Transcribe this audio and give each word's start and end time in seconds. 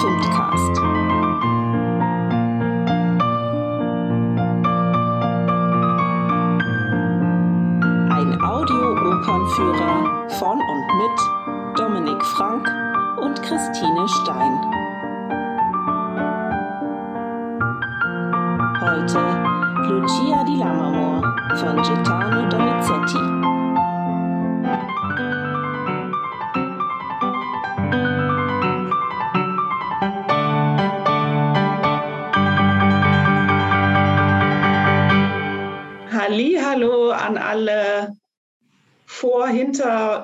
Filmcast. 0.00 0.78
Ein 8.10 8.40
Audio-Opernführer 8.42 10.28
von 10.38 10.58
und 10.60 10.86
mit 10.98 11.55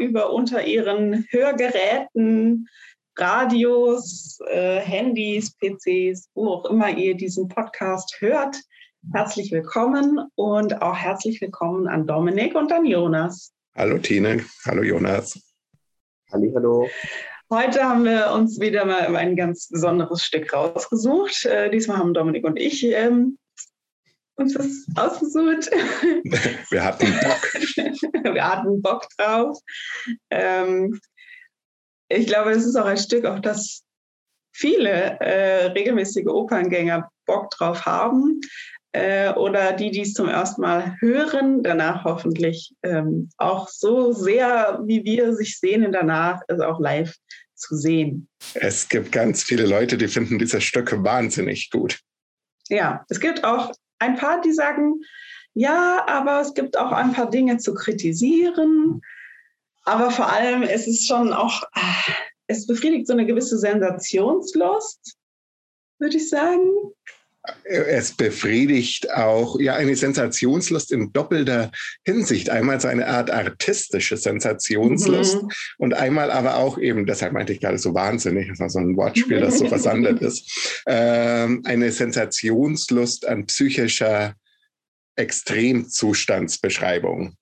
über, 0.02 0.32
unter 0.32 0.66
ihren 0.66 1.26
Hörgeräten, 1.30 2.68
Radios, 3.16 4.38
äh, 4.48 4.80
Handys, 4.80 5.54
PCs, 5.58 6.28
wo 6.34 6.48
auch 6.48 6.64
immer 6.66 6.90
ihr 6.90 7.14
diesen 7.14 7.48
Podcast 7.48 8.16
hört. 8.20 8.56
Herzlich 9.12 9.52
willkommen 9.52 10.20
und 10.34 10.82
auch 10.82 10.96
herzlich 10.96 11.40
willkommen 11.40 11.86
an 11.86 12.06
Dominik 12.06 12.54
und 12.54 12.72
an 12.72 12.84
Jonas. 12.84 13.52
Hallo 13.76 13.98
Tine, 13.98 14.44
hallo 14.66 14.82
Jonas. 14.82 15.40
Halli, 16.32 16.50
hallo. 16.54 16.88
Heute 17.50 17.84
haben 17.84 18.04
wir 18.04 18.32
uns 18.32 18.58
wieder 18.58 18.84
mal 18.84 19.14
ein 19.14 19.36
ganz 19.36 19.68
besonderes 19.68 20.24
Stück 20.24 20.52
rausgesucht. 20.52 21.44
Äh, 21.44 21.70
diesmal 21.70 21.98
haben 21.98 22.14
Dominik 22.14 22.44
und 22.44 22.58
ich 22.58 22.82
ähm, 22.84 23.38
uns 24.36 24.54
das 24.54 24.86
ausgesucht. 24.96 25.70
Wir 26.70 26.84
hatten 26.84 27.06
Bock. 27.06 27.54
Wir 28.34 28.48
hatten 28.48 28.82
Bock 28.82 29.06
drauf. 29.16 29.58
Ähm, 30.30 30.98
ich 32.08 32.26
glaube, 32.26 32.50
es 32.50 32.64
ist 32.64 32.76
auch 32.76 32.86
ein 32.86 32.98
Stück, 32.98 33.24
auf 33.24 33.40
das 33.40 33.82
viele 34.54 35.18
äh, 35.20 35.66
regelmäßige 35.66 36.26
Operngänger 36.26 37.10
Bock 37.26 37.50
drauf 37.50 37.86
haben. 37.86 38.40
Äh, 38.94 39.32
oder 39.34 39.72
die, 39.72 39.90
die 39.90 40.02
es 40.02 40.12
zum 40.12 40.28
ersten 40.28 40.60
Mal 40.60 40.96
hören, 41.00 41.62
danach 41.62 42.04
hoffentlich 42.04 42.74
ähm, 42.82 43.30
auch 43.38 43.68
so 43.68 44.12
sehr, 44.12 44.80
wie 44.84 45.02
wir 45.04 45.34
sich 45.34 45.58
sehnen, 45.58 45.92
danach 45.92 46.42
es 46.48 46.60
auch 46.60 46.78
live 46.78 47.14
zu 47.54 47.74
sehen. 47.76 48.28
Es 48.52 48.88
gibt 48.88 49.10
ganz 49.10 49.42
viele 49.42 49.64
Leute, 49.64 49.96
die 49.96 50.08
finden 50.08 50.38
diese 50.38 50.60
Stücke 50.60 51.02
wahnsinnig 51.02 51.70
gut. 51.70 52.00
Ja, 52.68 53.04
es 53.08 53.18
gibt 53.20 53.44
auch 53.44 53.72
ein 54.02 54.16
paar, 54.16 54.40
die 54.40 54.52
sagen, 54.52 55.00
ja, 55.54 56.04
aber 56.08 56.40
es 56.40 56.54
gibt 56.54 56.76
auch 56.76 56.92
ein 56.92 57.12
paar 57.12 57.30
Dinge 57.30 57.58
zu 57.58 57.74
kritisieren. 57.74 59.00
Aber 59.84 60.10
vor 60.10 60.30
allem 60.30 60.62
ist 60.62 60.88
es 60.88 61.06
schon 61.06 61.32
auch, 61.32 61.62
es 62.46 62.66
befriedigt 62.66 63.06
so 63.06 63.12
eine 63.12 63.26
gewisse 63.26 63.58
Sensationslust, 63.58 65.16
würde 65.98 66.16
ich 66.16 66.28
sagen 66.28 66.60
es 67.64 68.12
befriedigt 68.12 69.10
auch 69.12 69.58
ja 69.58 69.74
eine 69.74 69.96
Sensationslust 69.96 70.92
in 70.92 71.12
doppelter 71.12 71.72
Hinsicht. 72.04 72.50
Einmal 72.50 72.80
so 72.80 72.86
eine 72.88 73.08
Art 73.08 73.30
artistische 73.30 74.16
Sensationslust 74.16 75.42
mhm. 75.42 75.50
und 75.78 75.94
einmal 75.94 76.30
aber 76.30 76.56
auch 76.56 76.78
eben, 76.78 77.04
deshalb 77.06 77.32
meinte 77.32 77.52
ich 77.52 77.60
gerade 77.60 77.78
so 77.78 77.94
wahnsinnig, 77.94 78.48
das 78.48 78.60
war 78.60 78.70
so 78.70 78.78
ein 78.78 78.96
Wortspiel, 78.96 79.40
das 79.40 79.58
so 79.58 79.66
versandet 79.66 80.22
ist, 80.22 80.80
ähm, 80.86 81.62
eine 81.64 81.90
Sensationslust 81.90 83.26
an 83.26 83.46
psychischer 83.46 84.36
Extremzustandsbeschreibung. 85.16 87.34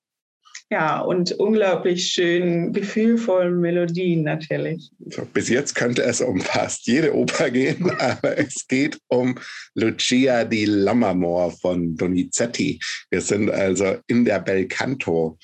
Ja, 0.72 1.00
und 1.00 1.32
unglaublich 1.32 2.12
schön, 2.12 2.72
gefühlvollen 2.72 3.58
Melodien 3.60 4.22
natürlich. 4.22 4.92
So, 5.06 5.24
bis 5.24 5.48
jetzt 5.48 5.74
könnte 5.74 6.04
es 6.04 6.20
um 6.20 6.40
fast 6.40 6.86
jede 6.86 7.12
Oper 7.12 7.50
gehen, 7.50 7.90
aber 7.98 8.38
es 8.38 8.68
geht 8.68 8.96
um 9.08 9.36
Lucia 9.74 10.44
di 10.44 10.66
Lammermoor 10.66 11.50
von 11.50 11.96
Donizetti. 11.96 12.78
Wir 13.10 13.20
sind 13.20 13.50
also 13.50 13.96
in 14.06 14.24
der 14.24 14.38
Belcanto. 14.38 15.38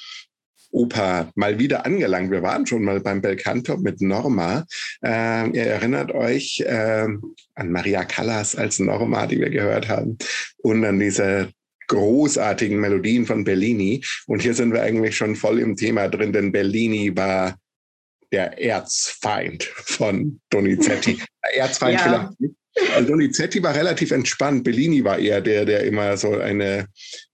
Oper 0.71 1.31
mal 1.37 1.59
wieder 1.59 1.87
angelangt. 1.87 2.31
Wir 2.31 2.43
waren 2.43 2.67
schon 2.67 2.85
mal 2.85 3.01
beim 3.01 3.23
Belcanto 3.23 3.79
mit 3.79 4.03
Norma. 4.03 4.67
Äh, 5.03 5.49
ihr 5.51 5.65
erinnert 5.65 6.13
euch 6.13 6.61
äh, 6.61 7.07
an 7.55 7.71
Maria 7.71 8.05
Callas 8.05 8.55
als 8.55 8.79
Norma, 8.79 9.27
die 9.27 9.41
wir 9.41 9.49
gehört 9.51 9.89
haben, 9.89 10.19
und 10.59 10.85
an 10.85 10.99
diese 11.01 11.49
großartigen 11.89 12.79
Melodien 12.81 13.27
von 13.27 13.45
Bellini. 13.45 14.05
Und 14.27 14.43
hier 14.43 14.55
sind 14.55 14.73
wir 14.73 14.83
eigentlich 14.83 15.17
schon 15.17 15.37
voll 15.37 15.59
im 15.61 15.77
Thema 15.77 16.09
drin, 16.09 16.33
denn 16.33 16.53
Bellini 16.53 17.17
war 17.17 17.59
der 18.33 18.61
Erzfeind 18.61 19.65
von 19.65 20.41
Donizetti. 20.51 21.21
Erzfeind 21.55 22.01
ja. 22.01 22.05
vielleicht. 22.05 22.55
Also 22.95 23.09
Donizetti 23.09 23.63
war 23.63 23.75
relativ 23.75 24.11
entspannt. 24.11 24.65
Bellini 24.65 25.03
war 25.05 25.19
eher 25.19 25.41
der, 25.41 25.65
der 25.65 25.85
immer 25.85 26.17
so 26.17 26.39
eine 26.39 26.89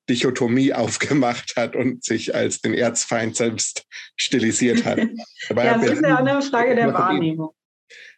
Dichotomie 0.09 0.73
aufgemacht 0.73 1.57
hat 1.57 1.75
und 1.75 2.05
sich 2.05 2.35
als 2.35 2.61
den 2.61 2.75
Erzfeind 2.75 3.37
selbst 3.37 3.85
stilisiert 4.17 4.85
hat. 4.85 4.99
ja, 5.51 5.79
das 5.79 5.93
ist 5.93 6.03
ja 6.03 6.17
eine 6.17 6.43
Frage 6.43 6.75
der 6.75 6.93
Wahrnehmung. 6.93 7.51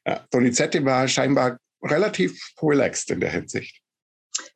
Ja, 0.07 0.27
Donizetti 0.31 0.85
war 0.85 1.09
scheinbar 1.09 1.59
relativ 1.83 2.39
relaxed 2.63 3.11
in 3.11 3.21
der 3.21 3.31
Hinsicht. 3.31 3.81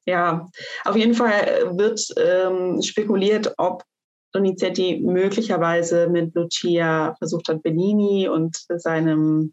Ja, 0.09 0.49
auf 0.87 0.97
jeden 0.97 1.13
Fall 1.13 1.77
wird 1.77 2.03
ähm, 2.17 2.81
spekuliert, 2.81 3.53
ob 3.59 3.85
Donizetti 4.33 5.03
möglicherweise 5.05 6.09
mit 6.09 6.35
Lucia 6.35 7.15
versucht 7.19 7.51
hat, 7.51 7.63
Bellini 7.63 8.27
und 8.27 8.57
seinem 8.77 9.53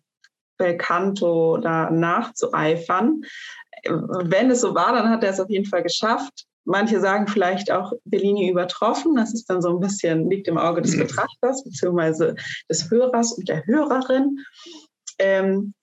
Belcanto 0.57 1.57
da 1.57 1.91
nachzueifern. 1.91 3.23
Wenn 3.83 4.49
es 4.49 4.61
so 4.61 4.73
war, 4.73 4.93
dann 4.93 5.09
hat 5.09 5.25
er 5.25 5.31
es 5.31 5.41
auf 5.41 5.49
jeden 5.49 5.65
Fall 5.65 5.83
geschafft. 5.83 6.45
Manche 6.63 7.01
sagen 7.01 7.27
vielleicht 7.27 7.69
auch 7.69 7.91
Bellini 8.05 8.49
übertroffen. 8.49 9.13
Das 9.17 9.33
ist 9.33 9.49
dann 9.49 9.61
so 9.61 9.71
ein 9.71 9.81
bisschen, 9.81 10.29
liegt 10.29 10.47
im 10.47 10.57
Auge 10.57 10.81
des 10.81 10.97
Betrachters 10.97 11.65
beziehungsweise 11.65 12.35
des 12.69 12.89
Hörers 12.89 13.33
und 13.33 13.49
der 13.49 13.65
Hörerin. 13.65 14.39
Ähm, 15.19 15.73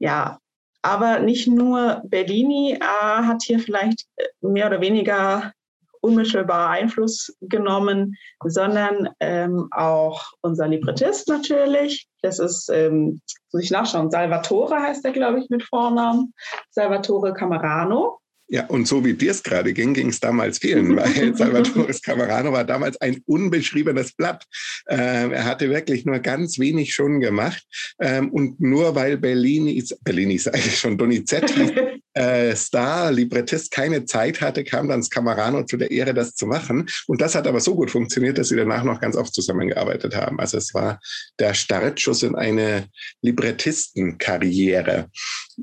ja, 0.00 0.40
aber 0.86 1.18
nicht 1.18 1.48
nur 1.48 2.00
Bellini 2.04 2.74
äh, 2.74 2.78
hat 2.80 3.42
hier 3.42 3.58
vielleicht 3.58 4.04
äh, 4.16 4.24
mehr 4.40 4.68
oder 4.68 4.80
weniger 4.80 5.52
unmittelbar 6.00 6.70
Einfluss 6.70 7.36
genommen, 7.40 8.14
sondern 8.44 9.08
ähm, 9.18 9.68
auch 9.72 10.22
unser 10.42 10.68
Librettist 10.68 11.28
natürlich. 11.28 12.06
Das 12.22 12.38
ist, 12.38 12.68
ähm, 12.72 13.20
muss 13.52 13.64
ich 13.64 13.72
nachschauen, 13.72 14.12
Salvatore 14.12 14.80
heißt 14.80 15.04
er, 15.04 15.12
glaube 15.12 15.40
ich, 15.40 15.50
mit 15.50 15.64
Vornamen. 15.64 16.32
Salvatore 16.70 17.34
Camerano. 17.34 18.20
Ja, 18.48 18.66
und 18.66 18.86
so 18.86 19.04
wie 19.04 19.14
dir 19.14 19.32
es 19.32 19.42
gerade 19.42 19.72
ging, 19.72 19.92
ging 19.92 20.08
es 20.08 20.20
damals 20.20 20.58
vielen, 20.58 20.94
weil 20.96 21.36
Salvatore 21.36 21.92
Camerano 22.04 22.52
war 22.52 22.64
damals 22.64 23.00
ein 23.00 23.20
unbeschriebenes 23.26 24.12
Blatt. 24.12 24.44
Ähm, 24.88 25.32
er 25.32 25.44
hatte 25.44 25.68
wirklich 25.68 26.04
nur 26.04 26.20
ganz 26.20 26.58
wenig 26.58 26.94
schon 26.94 27.20
gemacht. 27.20 27.64
Ähm, 28.00 28.30
und 28.30 28.60
nur 28.60 28.94
weil 28.94 29.16
Bellini, 29.18 29.82
Bellini 30.02 30.34
ist 30.34 30.46
eigentlich 30.46 30.78
schon 30.78 30.96
Donizetti, 30.96 31.72
äh, 32.14 32.54
Star, 32.54 33.10
Librettist, 33.10 33.72
keine 33.72 34.04
Zeit 34.04 34.40
hatte, 34.40 34.62
kam 34.62 34.88
dann 34.88 35.02
Camerano 35.02 35.64
zu 35.64 35.76
der 35.76 35.90
Ehre, 35.90 36.14
das 36.14 36.34
zu 36.34 36.46
machen. 36.46 36.88
Und 37.08 37.20
das 37.20 37.34
hat 37.34 37.48
aber 37.48 37.60
so 37.60 37.74
gut 37.74 37.90
funktioniert, 37.90 38.38
dass 38.38 38.48
sie 38.48 38.56
danach 38.56 38.84
noch 38.84 39.00
ganz 39.00 39.16
oft 39.16 39.34
zusammengearbeitet 39.34 40.14
haben. 40.14 40.38
Also 40.38 40.58
es 40.58 40.72
war 40.72 41.00
der 41.40 41.52
Startschuss 41.52 42.22
in 42.22 42.36
eine 42.36 42.88
Librettistenkarriere 43.22 45.10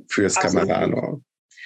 fürs 0.10 0.36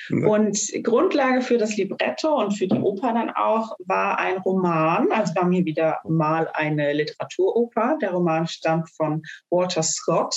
Camerano. 0.07 0.33
Und 0.33 0.83
Grundlage 0.83 1.41
für 1.41 1.57
das 1.57 1.77
Libretto 1.77 2.39
und 2.39 2.51
für 2.51 2.67
die 2.67 2.79
Oper 2.79 3.13
dann 3.13 3.29
auch 3.31 3.75
war 3.85 4.19
ein 4.19 4.37
Roman. 4.39 5.11
Also 5.11 5.35
wir 5.35 5.41
haben 5.41 5.51
hier 5.51 5.65
wieder 5.65 5.99
mal 6.07 6.49
eine 6.53 6.93
Literaturoper. 6.93 7.97
Der 8.01 8.11
Roman 8.11 8.47
stammt 8.47 8.89
von 8.95 9.21
Walter 9.49 9.83
Scott. 9.83 10.35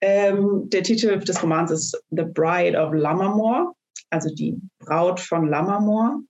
Ähm, 0.00 0.68
der 0.68 0.82
Titel 0.82 1.18
des 1.18 1.42
Romans 1.42 1.70
ist 1.70 2.02
The 2.10 2.24
Bride 2.24 2.76
of 2.76 2.92
Lammermoor, 2.92 3.74
also 4.10 4.34
die 4.34 4.58
Braut 4.80 5.20
von 5.20 5.48
Lammermoor. 5.48 6.20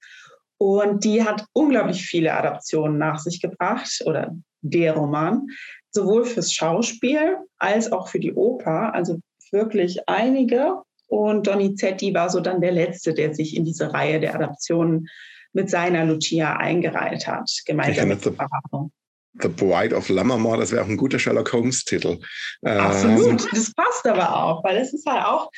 Und 0.59 1.05
die 1.05 1.25
hat 1.25 1.45
unglaublich 1.55 2.03
viele 2.03 2.35
Adaptionen 2.35 2.99
nach 2.99 3.19
sich 3.19 3.41
gebracht 3.41 4.03
oder 4.07 4.37
der 4.61 4.95
Roman, 4.95 5.49
sowohl 5.91 6.25
fürs 6.25 6.53
Schauspiel 6.53 7.39
als 7.59 7.91
auch 7.91 8.09
für 8.09 8.21
die 8.21 8.35
Oper. 8.35 8.95
Also 8.95 9.19
wirklich 9.51 10.09
einige. 10.09 10.83
Und 11.13 11.47
Donizetti 11.47 12.15
war 12.15 12.31
so 12.31 12.41
dann 12.41 12.63
der 12.63 12.73
Letzte, 12.73 13.13
der 13.13 13.35
sich 13.35 13.55
in 13.55 13.67
diese 13.67 13.93
Reihe 13.93 14.19
der 14.19 14.35
Adaptionen 14.35 15.09
mit 15.53 15.69
seiner 15.69 16.07
Lucia 16.07 16.57
eingereiht 16.57 17.27
hat, 17.27 17.51
gemeinsam 17.67 18.09
mit 18.09 18.23
Parano. 18.23 18.91
The 19.35 19.49
Bride 19.49 19.95
of 19.95 20.09
Lammermoor, 20.09 20.57
das 20.57 20.73
wäre 20.73 20.83
auch 20.83 20.89
ein 20.89 20.97
guter 20.97 21.19
Sherlock 21.19 21.53
Holmes-Titel. 21.53 22.19
Absolut, 22.63 23.43
ähm, 23.43 23.49
das 23.53 23.75
passt 23.75 24.07
aber 24.07 24.35
auch, 24.35 24.65
weil 24.65 24.79
es 24.79 24.95
ist 24.95 25.05
halt 25.05 25.27
auch, 25.27 25.51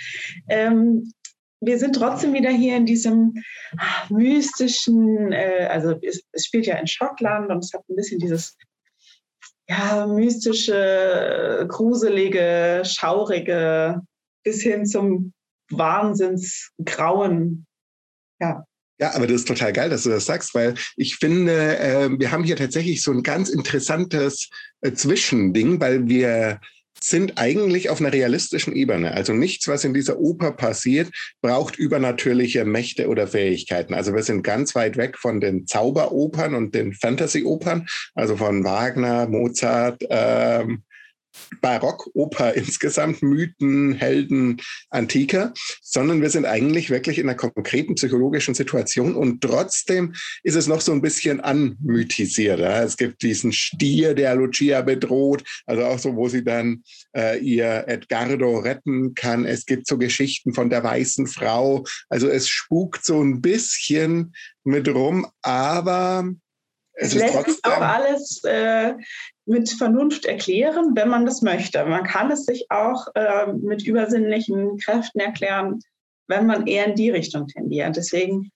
ähm, 0.49 1.13
wir 1.61 1.79
sind 1.79 1.95
trotzdem 1.95 2.35
wieder 2.35 2.51
hier 2.51 2.77
in 2.77 2.87
diesem 2.87 3.35
ach, 3.79 4.11
mystischen, 4.11 5.31
äh, 5.31 5.69
also 5.71 5.95
es, 6.03 6.25
es, 6.33 6.47
spielt 6.47 6.67
ja 6.67 6.79
in 6.79 6.89
Schottland 6.89 7.53
und 7.53 7.63
es 7.65 7.73
hat 7.73 7.89
ein 7.89 7.95
bisschen 7.95 8.19
dieses 8.19 8.57
ja, 9.69 10.09
mystische, 10.09 11.65
gruselige, 11.69 12.83
schaurige, 12.85 14.01
bis 14.43 14.63
hin 14.63 14.85
zum 14.85 15.33
Wahnsinnsgrauen. 15.71 17.67
Ja. 18.41 18.65
Ja, 19.01 19.13
aber 19.15 19.27
das 19.27 19.41
ist 19.41 19.49
total 19.49 19.73
geil, 19.73 19.91
dass 19.91 20.05
du 20.05 20.11
das 20.11 20.25
sagst, 20.25 20.55
weil 20.55 20.75
ich 20.97 21.17
finde, 21.17 21.79
äh, 21.79 22.11
wir 22.17 22.31
haben 22.31 22.45
hier 22.45 22.55
tatsächlich 22.55 23.03
so 23.03 23.11
ein 23.11 23.25
ganz 23.25 23.49
interessantes 23.49 24.51
äh, 24.83 24.93
Zwischending, 24.93 25.81
weil 25.81 26.07
wir 26.07 26.61
sind 27.03 27.37
eigentlich 27.37 27.91
auf 27.91 28.01
einer 28.01 28.13
realistischen 28.13 28.75
Ebene. 28.75 29.13
Also 29.13 29.33
nichts, 29.33 29.67
was 29.69 29.85
in 29.85 29.95
dieser 29.95 30.19
Oper 30.19 30.53
passiert, 30.53 31.11
braucht 31.43 31.77
übernatürliche 31.77 32.65
Mächte 32.65 33.09
oder 33.09 33.27
Fähigkeiten. 33.27 33.95
Also 33.95 34.15
wir 34.15 34.23
sind 34.23 34.43
ganz 34.43 34.75
weit 34.75 34.97
weg 34.97 35.19
von 35.19 35.41
den 35.41 35.67
Zauberopern 35.67 36.55
und 36.55 36.75
den 36.75 36.95
Fantasy-Opern, 36.95 37.87
also 38.15 38.37
von 38.37 38.65
Wagner, 38.65 39.27
Mozart, 39.27 40.03
ähm, 40.09 40.85
Barockoper 41.61 42.55
insgesamt, 42.55 43.23
Mythen, 43.23 43.95
Helden, 43.95 44.61
Antike, 44.91 45.53
sondern 45.83 46.23
wir 46.23 46.31
sind 46.31 46.47
eigentlich 46.47 46.91
wirklich 46.91 47.19
in 47.19 47.29
einer 47.29 47.37
konkreten 47.37 47.95
psychologischen 47.95 48.55
Situation 48.55 49.15
und 49.15 49.41
trotzdem 49.41 50.15
ist 50.43 50.55
es 50.55 50.67
noch 50.67 50.81
so 50.81 50.93
ein 50.93 51.03
bisschen 51.03 51.41
anmythisiert. 51.41 52.61
Ja? 52.61 52.83
Es 52.83 52.97
gibt 52.97 53.23
diesen 53.23 53.53
Stier, 53.53 54.15
der 54.15 54.35
Lucia 54.35 54.83
bedroht, 54.83 55.45
also 55.67 55.85
auch 55.85 55.99
so, 55.99 56.17
wo 56.17 56.29
sie 56.29 56.45
dann 56.45 56.83
äh, 57.17 57.39
ihr 57.39 57.85
Edgardo 57.87 58.59
retten 58.59 59.15
kann. 59.15 59.45
Es 59.45 59.67
gibt 59.67 59.87
so 59.87 59.99
Geschichten 59.99 60.55
von 60.55 60.71
der 60.71 60.83
weißen 60.83 61.27
Frau. 61.27 61.85
Also 62.09 62.29
es 62.29 62.49
spukt 62.49 63.05
so 63.05 63.21
ein 63.23 63.41
bisschen 63.41 64.35
mit 64.65 64.89
rum, 64.89 65.27
aber 65.43 66.29
es, 66.95 67.09
es 67.09 67.15
lässt 67.15 67.47
sich 67.47 67.65
auch 67.65 67.81
alles 67.81 68.43
äh, 68.45 68.95
mit 69.47 69.71
Vernunft 69.71 70.25
erklären, 70.25 70.93
wenn 70.95 71.09
man 71.09 71.27
das 71.27 71.43
möchte. 71.43 71.85
Man 71.85 72.05
kann 72.05 72.31
es 72.31 72.45
sich 72.45 72.67
auch 72.71 73.07
äh, 73.15 73.53
mit 73.53 73.87
übersinnlichen 73.87 74.79
Kräften 74.79 75.21
erklären, 75.21 75.81
wenn 76.29 76.47
man 76.47 76.67
eher 76.67 76.87
in 76.87 76.95
die 76.95 77.11
Richtung 77.11 77.47
tendiert. 77.47 77.97
Deswegen 77.97 78.51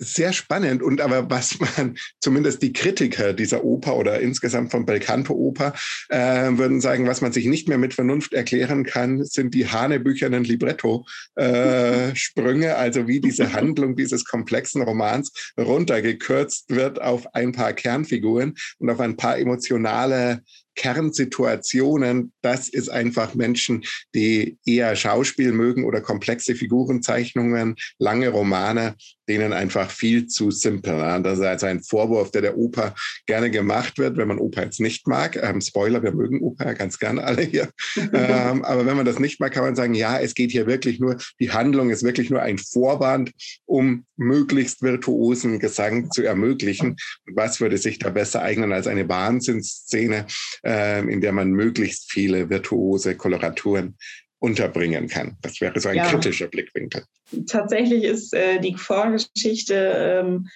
sehr 0.00 0.32
spannend. 0.32 0.82
Und 0.82 1.00
aber 1.00 1.30
was 1.30 1.60
man, 1.60 1.96
zumindest 2.20 2.60
die 2.62 2.72
Kritiker 2.72 3.32
dieser 3.34 3.62
Oper 3.64 3.94
oder 3.96 4.18
insgesamt 4.18 4.72
von 4.72 4.84
Belcanto-Oper, 4.86 5.74
äh, 6.08 6.50
würden 6.52 6.80
sagen, 6.80 7.06
was 7.06 7.20
man 7.20 7.30
sich 7.32 7.44
nicht 7.46 7.68
mehr 7.68 7.78
mit 7.78 7.94
Vernunft 7.94 8.32
erklären 8.32 8.82
kann, 8.84 9.24
sind 9.24 9.54
die 9.54 9.68
hanebüchernen 9.68 10.42
Libretto-Sprünge, 10.44 12.66
äh, 12.66 12.70
also 12.76 13.06
wie 13.06 13.20
diese 13.20 13.52
Handlung 13.52 13.94
dieses 13.94 14.24
komplexen 14.24 14.82
Romans 14.82 15.52
runtergekürzt 15.58 16.70
wird 16.70 17.00
auf 17.00 17.32
ein 17.34 17.52
paar 17.52 17.74
Kernfiguren 17.74 18.56
und 18.78 18.90
auf 18.90 18.98
ein 19.00 19.16
paar 19.16 19.38
emotionale 19.38 20.42
Kernsituationen, 20.74 22.32
das 22.42 22.68
ist 22.68 22.88
einfach 22.88 23.34
Menschen, 23.34 23.84
die 24.14 24.58
eher 24.64 24.96
Schauspiel 24.96 25.52
mögen 25.52 25.84
oder 25.84 26.00
komplexe 26.00 26.54
Figurenzeichnungen, 26.54 27.76
lange 27.98 28.28
Romane, 28.28 28.94
denen 29.30 29.52
einfach 29.52 29.90
viel 29.90 30.26
zu 30.26 30.50
simpel. 30.50 30.96
Das 31.22 31.38
ist 31.38 31.44
also 31.44 31.66
ein 31.66 31.82
Vorwurf, 31.82 32.32
der 32.32 32.42
der 32.42 32.58
Oper 32.58 32.94
gerne 33.26 33.50
gemacht 33.50 33.96
wird, 33.98 34.16
wenn 34.16 34.26
man 34.26 34.38
Oper 34.38 34.64
jetzt 34.64 34.80
nicht 34.80 35.06
mag. 35.06 35.36
Ähm, 35.36 35.60
Spoiler, 35.60 36.02
wir 36.02 36.12
mögen 36.12 36.40
Oper 36.40 36.74
ganz 36.74 36.98
gerne 36.98 37.22
alle 37.22 37.42
hier. 37.42 37.70
ähm, 37.96 38.64
aber 38.64 38.86
wenn 38.86 38.96
man 38.96 39.06
das 39.06 39.20
nicht 39.20 39.38
mag, 39.38 39.52
kann 39.52 39.62
man 39.62 39.76
sagen, 39.76 39.94
ja, 39.94 40.18
es 40.18 40.34
geht 40.34 40.50
hier 40.50 40.66
wirklich 40.66 40.98
nur, 40.98 41.16
die 41.38 41.52
Handlung 41.52 41.90
ist 41.90 42.02
wirklich 42.02 42.30
nur 42.30 42.42
ein 42.42 42.58
Vorwand, 42.58 43.30
um 43.66 44.04
möglichst 44.16 44.82
virtuosen 44.82 45.60
Gesang 45.60 46.10
zu 46.10 46.22
ermöglichen. 46.22 46.96
Und 47.26 47.36
was 47.36 47.60
würde 47.60 47.78
sich 47.78 48.00
da 48.00 48.10
besser 48.10 48.42
eignen 48.42 48.72
als 48.72 48.88
eine 48.88 49.08
Wahnsinnsszene, 49.08 50.26
äh, 50.64 51.00
in 51.00 51.20
der 51.20 51.32
man 51.32 51.50
möglichst 51.50 52.10
viele 52.10 52.50
virtuose 52.50 53.16
Koloraturen 53.16 53.96
unterbringen 54.38 55.08
kann. 55.08 55.36
Das 55.42 55.60
wäre 55.60 55.78
so 55.78 55.88
ein 55.88 55.96
ja. 55.96 56.06
kritischer 56.06 56.48
Blickwinkel. 56.48 57.04
Tatsächlich 57.46 58.04
ist 58.04 58.34
äh, 58.34 58.58
die 58.58 58.74
Vorgeschichte, 58.74 59.74
ähm, 59.74 60.48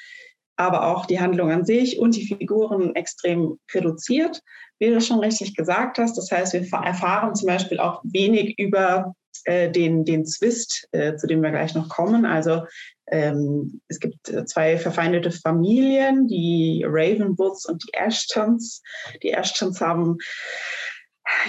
aber 0.57 0.87
auch 0.87 1.07
die 1.07 1.21
Handlung 1.21 1.51
an 1.51 1.65
sich 1.65 1.99
und 1.99 2.17
die 2.17 2.27
Figuren 2.27 2.95
extrem 2.95 3.59
reduziert, 3.73 4.41
wie 4.79 4.91
du 4.91 5.01
schon 5.01 5.19
richtig 5.19 5.55
gesagt 5.55 5.99
hast. 5.99 6.17
Das 6.17 6.31
heißt, 6.31 6.55
wir 6.55 6.67
erfahren 6.85 7.35
zum 7.35 7.49
Beispiel 7.49 7.79
auch 7.79 8.01
wenig 8.05 8.59
über 8.59 9.15
äh, 9.45 9.71
den, 9.71 10.05
den 10.05 10.25
Zwist, 10.25 10.89
äh, 10.93 11.17
zu 11.17 11.27
dem 11.27 11.43
wir 11.43 11.51
gleich 11.51 11.75
noch 11.75 11.89
kommen. 11.89 12.25
Also 12.27 12.63
ähm, 13.07 13.81
es 13.89 14.01
gibt 14.01 14.29
äh, 14.29 14.45
zwei 14.45 14.79
verfeindete 14.79 15.31
Familien, 15.31 16.27
die 16.27 16.85
Ravenwoods 16.87 17.67
und 17.67 17.85
die 17.85 17.95
Ashtons. 17.95 18.83
Die 19.23 19.33
Ashtons 19.33 19.81
haben, 19.81 20.19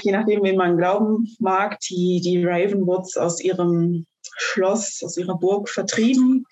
je 0.01 0.11
nachdem, 0.11 0.43
wen 0.43 0.57
man 0.57 0.77
glauben 0.77 1.25
mag, 1.39 1.79
die, 1.81 2.21
die 2.21 2.43
Ravenwoods 2.43 3.17
aus 3.17 3.41
ihrem 3.41 4.05
Schloss, 4.37 5.01
aus 5.03 5.17
ihrer 5.17 5.37
Burg 5.37 5.69
vertrieben 5.69 6.45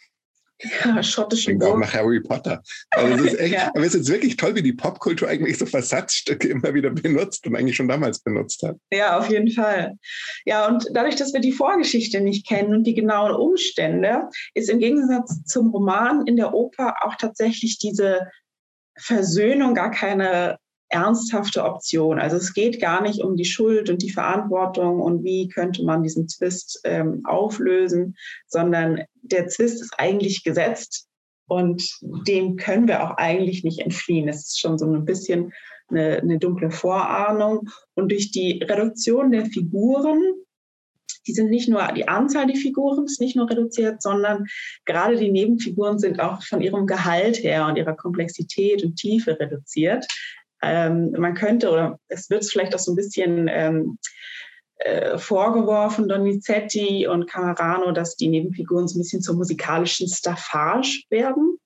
ja, 0.83 1.03
schottischen 1.03 1.59
Burg. 1.59 1.71
auch 1.71 1.77
nach 1.77 1.93
Harry 1.93 2.21
Potter. 2.21 2.61
Also 2.91 3.25
es 3.25 3.33
ist 3.33 3.39
echt, 3.39 3.53
ja. 3.55 3.69
aber 3.69 3.85
es 3.85 3.95
ist 3.95 4.09
wirklich 4.09 4.37
toll, 4.37 4.55
wie 4.55 4.61
die 4.61 4.73
Popkultur 4.73 5.27
eigentlich 5.27 5.57
so 5.57 5.65
Versatzstücke 5.65 6.47
immer 6.47 6.73
wieder 6.73 6.89
benutzt 6.89 7.45
und 7.47 7.55
eigentlich 7.55 7.75
schon 7.75 7.87
damals 7.87 8.19
benutzt 8.19 8.63
hat. 8.63 8.77
Ja, 8.91 9.17
auf 9.17 9.29
jeden 9.29 9.51
Fall. 9.51 9.97
Ja, 10.45 10.67
und 10.67 10.87
dadurch, 10.91 11.15
dass 11.15 11.33
wir 11.33 11.41
die 11.41 11.51
Vorgeschichte 11.51 12.21
nicht 12.21 12.47
kennen 12.47 12.73
und 12.73 12.83
die 12.83 12.93
genauen 12.93 13.35
Umstände, 13.35 14.29
ist 14.53 14.69
im 14.69 14.79
Gegensatz 14.79 15.43
zum 15.45 15.69
Roman 15.69 16.25
in 16.27 16.37
der 16.37 16.53
Oper 16.53 16.95
auch 17.03 17.15
tatsächlich 17.15 17.77
diese 17.77 18.27
Versöhnung 18.97 19.73
gar 19.73 19.91
keine 19.91 20.57
ernsthafte 20.93 21.63
Option. 21.63 22.19
Also 22.19 22.37
es 22.37 22.53
geht 22.53 22.79
gar 22.79 23.01
nicht 23.01 23.21
um 23.21 23.35
die 23.35 23.45
Schuld 23.45 23.89
und 23.89 24.01
die 24.01 24.11
Verantwortung 24.11 25.01
und 25.01 25.23
wie 25.23 25.47
könnte 25.49 25.83
man 25.83 26.03
diesen 26.03 26.27
Zwist 26.27 26.81
ähm, 26.83 27.21
auflösen, 27.25 28.15
sondern 28.47 29.01
der 29.21 29.47
Zwist 29.47 29.81
ist 29.81 29.93
eigentlich 29.97 30.43
gesetzt 30.43 31.07
und 31.47 31.83
dem 32.27 32.55
können 32.55 32.87
wir 32.87 33.03
auch 33.03 33.17
eigentlich 33.17 33.63
nicht 33.63 33.79
entfliehen. 33.79 34.27
Es 34.27 34.47
ist 34.47 34.59
schon 34.59 34.77
so 34.77 34.85
ein 34.85 35.05
bisschen 35.05 35.51
eine, 35.89 36.19
eine 36.19 36.39
dunkle 36.39 36.71
Vorahnung. 36.71 37.69
Und 37.95 38.11
durch 38.11 38.31
die 38.31 38.63
Reduktion 38.63 39.31
der 39.31 39.45
Figuren 39.45 40.21
die 41.27 41.33
sind 41.33 41.49
nicht 41.49 41.69
nur 41.69 41.87
die 41.95 42.07
Anzahl 42.07 42.47
der 42.47 42.55
Figuren 42.55 43.05
ist 43.05 43.21
nicht 43.21 43.35
nur 43.35 43.49
reduziert, 43.49 44.01
sondern 44.01 44.45
gerade 44.85 45.17
die 45.17 45.31
Nebenfiguren 45.31 45.99
sind 45.99 46.19
auch 46.19 46.43
von 46.43 46.61
ihrem 46.61 46.85
Gehalt 46.85 47.41
her 47.41 47.65
und 47.67 47.77
ihrer 47.77 47.95
Komplexität 47.95 48.83
und 48.83 48.95
Tiefe 48.95 49.39
reduziert. 49.39 50.05
Ähm, 50.63 51.11
man 51.17 51.33
könnte, 51.35 51.69
oder 51.69 51.99
es 52.07 52.29
wird 52.29 52.45
vielleicht 52.45 52.73
auch 52.73 52.79
so 52.79 52.93
ein 52.93 52.95
bisschen 52.95 53.47
ähm, 53.51 53.97
äh, 54.77 55.17
vorgeworfen, 55.17 56.09
Donizetti 56.09 57.07
und 57.07 57.29
Camerano, 57.29 57.91
dass 57.91 58.15
die 58.15 58.29
Nebenfiguren 58.29 58.87
so 58.87 58.97
ein 58.97 59.01
bisschen 59.01 59.21
zur 59.21 59.35
musikalischen 59.35 60.07
Staffage 60.07 61.03
werden. 61.09 61.57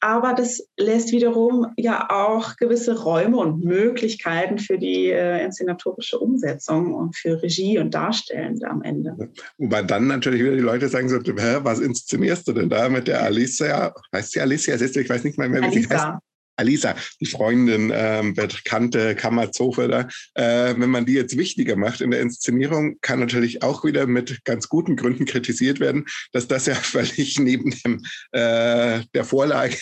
Aber 0.00 0.34
das 0.34 0.62
lässt 0.78 1.12
wiederum 1.12 1.66
ja 1.78 2.10
auch 2.10 2.56
gewisse 2.56 3.02
Räume 3.02 3.38
und 3.38 3.64
Möglichkeiten 3.64 4.58
für 4.58 4.76
die 4.76 5.06
äh, 5.06 5.42
inszenatorische 5.42 6.18
Umsetzung 6.18 6.92
und 6.92 7.16
für 7.16 7.42
Regie 7.42 7.78
und 7.78 7.94
Darstellen 7.94 8.62
am 8.64 8.82
Ende. 8.82 9.16
Wobei 9.56 9.82
dann 9.82 10.06
natürlich 10.06 10.42
wieder 10.42 10.56
die 10.56 10.60
Leute 10.60 10.88
sagen 10.88 11.08
so, 11.08 11.16
was 11.18 11.80
inszenierst 11.80 12.46
du 12.46 12.52
denn 12.52 12.68
da 12.68 12.90
mit 12.90 13.08
der 13.08 13.22
Alicia? 13.22 13.94
Heißt 14.14 14.32
sie 14.32 14.40
Alicia? 14.40 14.74
Ich 14.74 15.08
weiß 15.08 15.24
nicht 15.24 15.38
mal 15.38 15.48
mehr, 15.48 15.62
wie 15.62 15.66
Alisa. 15.66 15.88
sie 15.88 15.94
heißt. 15.94 16.18
Alisa, 16.56 16.94
die 17.20 17.26
Freundin, 17.26 17.92
ähm, 17.94 18.34
bekannte 18.34 19.14
Kammerzofe 19.14 19.88
da, 19.88 20.08
äh, 20.34 20.74
wenn 20.78 20.90
man 20.90 21.06
die 21.06 21.14
jetzt 21.14 21.36
wichtiger 21.36 21.76
macht 21.76 22.00
in 22.00 22.10
der 22.10 22.20
Inszenierung, 22.20 22.96
kann 23.00 23.20
natürlich 23.20 23.62
auch 23.62 23.84
wieder 23.84 24.06
mit 24.06 24.44
ganz 24.44 24.68
guten 24.68 24.96
Gründen 24.96 25.24
kritisiert 25.24 25.80
werden, 25.80 26.06
dass 26.32 26.48
das 26.48 26.66
ja 26.66 26.74
völlig 26.74 27.38
neben 27.38 27.70
dem, 27.70 28.02
äh, 28.32 29.00
der 29.14 29.24
Vorlage, 29.24 29.76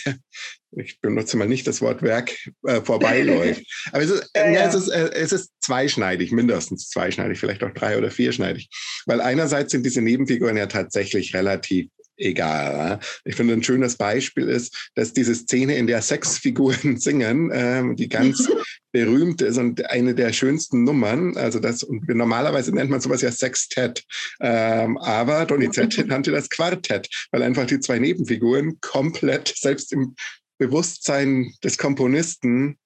ich 0.75 0.99
benutze 1.01 1.37
mal 1.37 1.47
nicht 1.47 1.67
das 1.67 1.81
Wort 1.81 2.01
Werk, 2.01 2.31
äh, 2.65 2.81
vorbeiläuft. 2.81 3.63
Aber 3.91 4.01
es 4.03 4.09
ist, 4.09 4.31
ja, 4.35 4.49
ja. 4.49 4.67
es, 4.67 4.75
ist, 4.75 4.89
äh, 4.89 5.11
es 5.13 5.31
ist 5.31 5.51
zweischneidig, 5.61 6.31
mindestens 6.31 6.89
zweischneidig, 6.89 7.39
vielleicht 7.39 7.63
auch 7.63 7.73
drei- 7.73 7.97
oder 7.97 8.11
vierschneidig. 8.11 8.69
Weil 9.05 9.21
einerseits 9.21 9.71
sind 9.71 9.85
diese 9.85 10.01
Nebenfiguren 10.01 10.57
ja 10.57 10.67
tatsächlich 10.67 11.33
relativ 11.33 11.89
egal. 12.23 12.99
Ich 13.25 13.35
finde, 13.35 13.53
ein 13.53 13.63
schönes 13.63 13.95
Beispiel 13.95 14.47
ist, 14.47 14.91
dass 14.95 15.13
diese 15.13 15.35
Szene, 15.35 15.75
in 15.75 15.87
der 15.87 16.01
sechs 16.01 16.37
Figuren 16.43 16.97
singen, 16.97 17.51
ähm, 17.53 17.95
die 17.95 18.09
ganz 18.09 18.47
berühmt 18.91 19.41
ist 19.41 19.57
und 19.57 19.89
eine 19.89 20.13
der 20.13 20.33
schönsten 20.33 20.83
Nummern, 20.83 21.35
also 21.35 21.59
das, 21.59 21.83
und 21.83 22.07
normalerweise 22.07 22.73
nennt 22.73 22.91
man 22.91 23.01
sowas 23.01 23.21
ja 23.21 23.31
Sextett, 23.31 24.03
ähm, 24.39 24.97
aber 24.99 25.45
Donizetti 25.45 26.03
nannte 26.05 26.31
das 26.31 26.49
Quartett, 26.49 27.09
weil 27.31 27.41
einfach 27.41 27.65
die 27.65 27.79
zwei 27.79 27.97
Nebenfiguren 27.97 28.79
komplett, 28.81 29.53
selbst 29.57 29.91
im 29.93 30.15
Bewusstsein 30.59 31.51
des 31.63 31.77
Komponisten, 31.77 32.77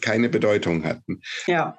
keine 0.00 0.28
Bedeutung 0.28 0.84
hatten. 0.84 1.20
Ja. 1.46 1.78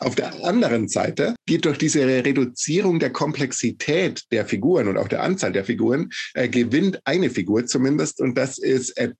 Auf 0.00 0.14
der 0.14 0.44
anderen 0.44 0.88
Seite 0.88 1.34
geht 1.46 1.66
durch 1.66 1.76
diese 1.76 2.06
Reduzierung 2.06 3.00
der 3.00 3.10
Komplexität 3.10 4.24
der 4.32 4.46
Figuren 4.46 4.88
und 4.88 4.96
auch 4.96 5.08
der 5.08 5.22
Anzahl 5.22 5.52
der 5.52 5.64
Figuren, 5.66 6.08
äh, 6.32 6.48
gewinnt 6.48 7.00
eine 7.04 7.28
Figur 7.28 7.66
zumindest 7.66 8.20
und 8.20 8.36
das 8.36 8.58
ist 8.58 8.96
Ed 8.96 9.14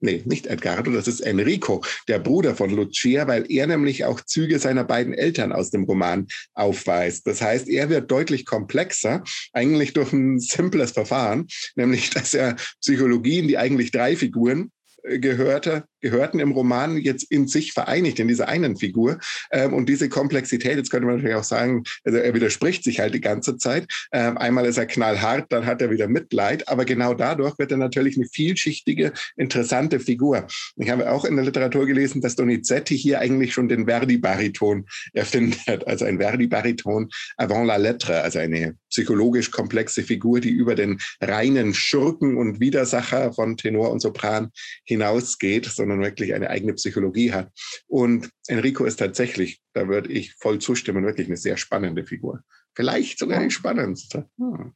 Nee, 0.00 0.22
nicht 0.26 0.46
Edgardo, 0.48 0.90
das 0.90 1.08
ist 1.08 1.20
Enrico, 1.20 1.82
der 2.08 2.18
Bruder 2.18 2.54
von 2.54 2.68
Lucia, 2.68 3.26
weil 3.26 3.50
er 3.50 3.66
nämlich 3.66 4.04
auch 4.04 4.20
Züge 4.20 4.58
seiner 4.58 4.84
beiden 4.84 5.14
Eltern 5.14 5.50
aus 5.50 5.70
dem 5.70 5.84
Roman 5.84 6.26
aufweist. 6.52 7.26
Das 7.26 7.40
heißt, 7.40 7.70
er 7.70 7.88
wird 7.88 8.10
deutlich 8.10 8.44
komplexer, 8.44 9.24
eigentlich 9.54 9.94
durch 9.94 10.12
ein 10.12 10.40
simples 10.40 10.90
Verfahren, 10.90 11.46
nämlich 11.74 12.10
dass 12.10 12.34
er 12.34 12.56
Psychologien, 12.82 13.48
die 13.48 13.56
eigentlich 13.56 13.92
drei 13.92 14.14
Figuren 14.14 14.72
äh, 15.04 15.18
gehörte, 15.20 15.84
gehörten 16.04 16.38
im 16.38 16.52
Roman 16.52 16.98
jetzt 16.98 17.24
in 17.30 17.48
sich 17.48 17.72
vereinigt, 17.72 18.18
in 18.20 18.28
dieser 18.28 18.46
einen 18.46 18.76
Figur. 18.76 19.18
Ähm, 19.50 19.72
und 19.72 19.88
diese 19.88 20.10
Komplexität, 20.10 20.76
jetzt 20.76 20.90
könnte 20.90 21.06
man 21.06 21.16
natürlich 21.16 21.36
auch 21.36 21.44
sagen, 21.44 21.82
also 22.04 22.18
er 22.18 22.34
widerspricht 22.34 22.84
sich 22.84 23.00
halt 23.00 23.14
die 23.14 23.22
ganze 23.22 23.56
Zeit. 23.56 23.86
Ähm, 24.12 24.36
einmal 24.36 24.66
ist 24.66 24.76
er 24.76 24.84
knallhart, 24.84 25.50
dann 25.50 25.64
hat 25.64 25.80
er 25.80 25.90
wieder 25.90 26.06
Mitleid, 26.06 26.68
aber 26.68 26.84
genau 26.84 27.14
dadurch 27.14 27.58
wird 27.58 27.70
er 27.70 27.78
natürlich 27.78 28.16
eine 28.16 28.26
vielschichtige, 28.26 29.14
interessante 29.36 29.98
Figur. 29.98 30.46
Ich 30.76 30.90
habe 30.90 31.10
auch 31.10 31.24
in 31.24 31.36
der 31.36 31.46
Literatur 31.46 31.86
gelesen, 31.86 32.20
dass 32.20 32.36
Donizetti 32.36 32.98
hier 32.98 33.20
eigentlich 33.20 33.54
schon 33.54 33.68
den 33.68 33.86
Verdi-Bariton 33.86 34.84
erfindet, 35.14 35.58
also 35.86 36.04
ein 36.04 36.18
Verdi-Bariton 36.18 37.08
avant 37.38 37.66
la 37.66 37.76
lettre, 37.76 38.20
also 38.20 38.40
eine 38.40 38.76
psychologisch 38.90 39.50
komplexe 39.50 40.02
Figur, 40.02 40.40
die 40.40 40.50
über 40.50 40.74
den 40.74 41.00
reinen 41.20 41.72
Schurken 41.72 42.36
und 42.36 42.60
Widersacher 42.60 43.32
von 43.32 43.56
Tenor 43.56 43.90
und 43.90 44.00
Sopran 44.00 44.50
hinausgeht, 44.84 45.64
sondern 45.64 45.93
sondern 45.94 46.10
wirklich 46.10 46.34
eine 46.34 46.50
eigene 46.50 46.74
Psychologie 46.74 47.32
hat. 47.32 47.50
Und 47.86 48.30
Enrico 48.48 48.84
ist 48.84 48.96
tatsächlich, 48.96 49.60
da 49.72 49.88
würde 49.88 50.10
ich 50.12 50.34
voll 50.34 50.58
zustimmen, 50.58 51.04
wirklich 51.04 51.28
eine 51.28 51.36
sehr 51.36 51.56
spannende 51.56 52.04
Figur. 52.04 52.42
Vielleicht 52.74 53.18
sogar 53.18 53.42
die 53.42 53.50
spannendste. 53.50 54.28
Hm. 54.38 54.72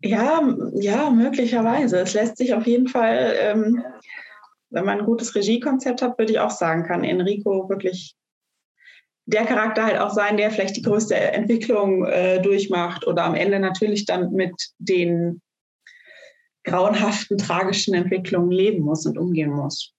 Ja, 0.00 0.56
ja, 0.74 1.10
möglicherweise. 1.10 2.00
Es 2.00 2.14
lässt 2.14 2.36
sich 2.36 2.52
auf 2.54 2.66
jeden 2.66 2.88
Fall, 2.88 3.34
ähm, 3.38 3.84
wenn 4.70 4.84
man 4.84 4.98
ein 4.98 5.06
gutes 5.06 5.34
Regiekonzept 5.34 6.02
hat, 6.02 6.18
würde 6.18 6.32
ich 6.32 6.40
auch 6.40 6.50
sagen, 6.50 6.84
kann 6.84 7.04
Enrico 7.04 7.68
wirklich 7.68 8.16
der 9.26 9.44
Charakter 9.44 9.84
halt 9.84 9.98
auch 9.98 10.10
sein, 10.10 10.36
der 10.36 10.50
vielleicht 10.50 10.76
die 10.76 10.82
größte 10.82 11.14
Entwicklung 11.14 12.04
äh, 12.04 12.42
durchmacht 12.42 13.06
oder 13.06 13.24
am 13.24 13.36
Ende 13.36 13.60
natürlich 13.60 14.04
dann 14.04 14.32
mit 14.32 14.54
den 14.78 15.40
grauenhaften, 16.64 17.38
tragischen 17.38 17.94
Entwicklungen 17.94 18.50
leben 18.50 18.82
muss 18.82 19.06
und 19.06 19.16
umgehen 19.16 19.50
muss. 19.50 19.94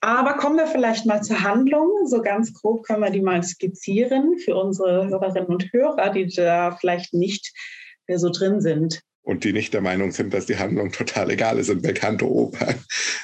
Aber 0.00 0.34
kommen 0.34 0.56
wir 0.56 0.66
vielleicht 0.66 1.06
mal 1.06 1.22
zur 1.22 1.42
Handlung. 1.42 1.90
So 2.06 2.22
ganz 2.22 2.52
grob 2.54 2.84
können 2.84 3.02
wir 3.02 3.10
die 3.10 3.20
mal 3.20 3.42
skizzieren 3.42 4.38
für 4.38 4.54
unsere 4.54 5.08
Hörerinnen 5.08 5.48
und 5.48 5.72
Hörer, 5.72 6.10
die 6.10 6.26
da 6.26 6.76
vielleicht 6.76 7.14
nicht 7.14 7.52
so 8.08 8.30
drin 8.30 8.60
sind. 8.60 9.00
Und 9.22 9.44
die 9.44 9.52
nicht 9.52 9.74
der 9.74 9.82
Meinung 9.82 10.12
sind, 10.12 10.32
dass 10.32 10.46
die 10.46 10.56
Handlung 10.56 10.90
total 10.92 11.30
egal 11.30 11.58
ist 11.58 11.68
in 11.68 11.82
bekannte 11.82 12.26
Opern. 12.26 12.76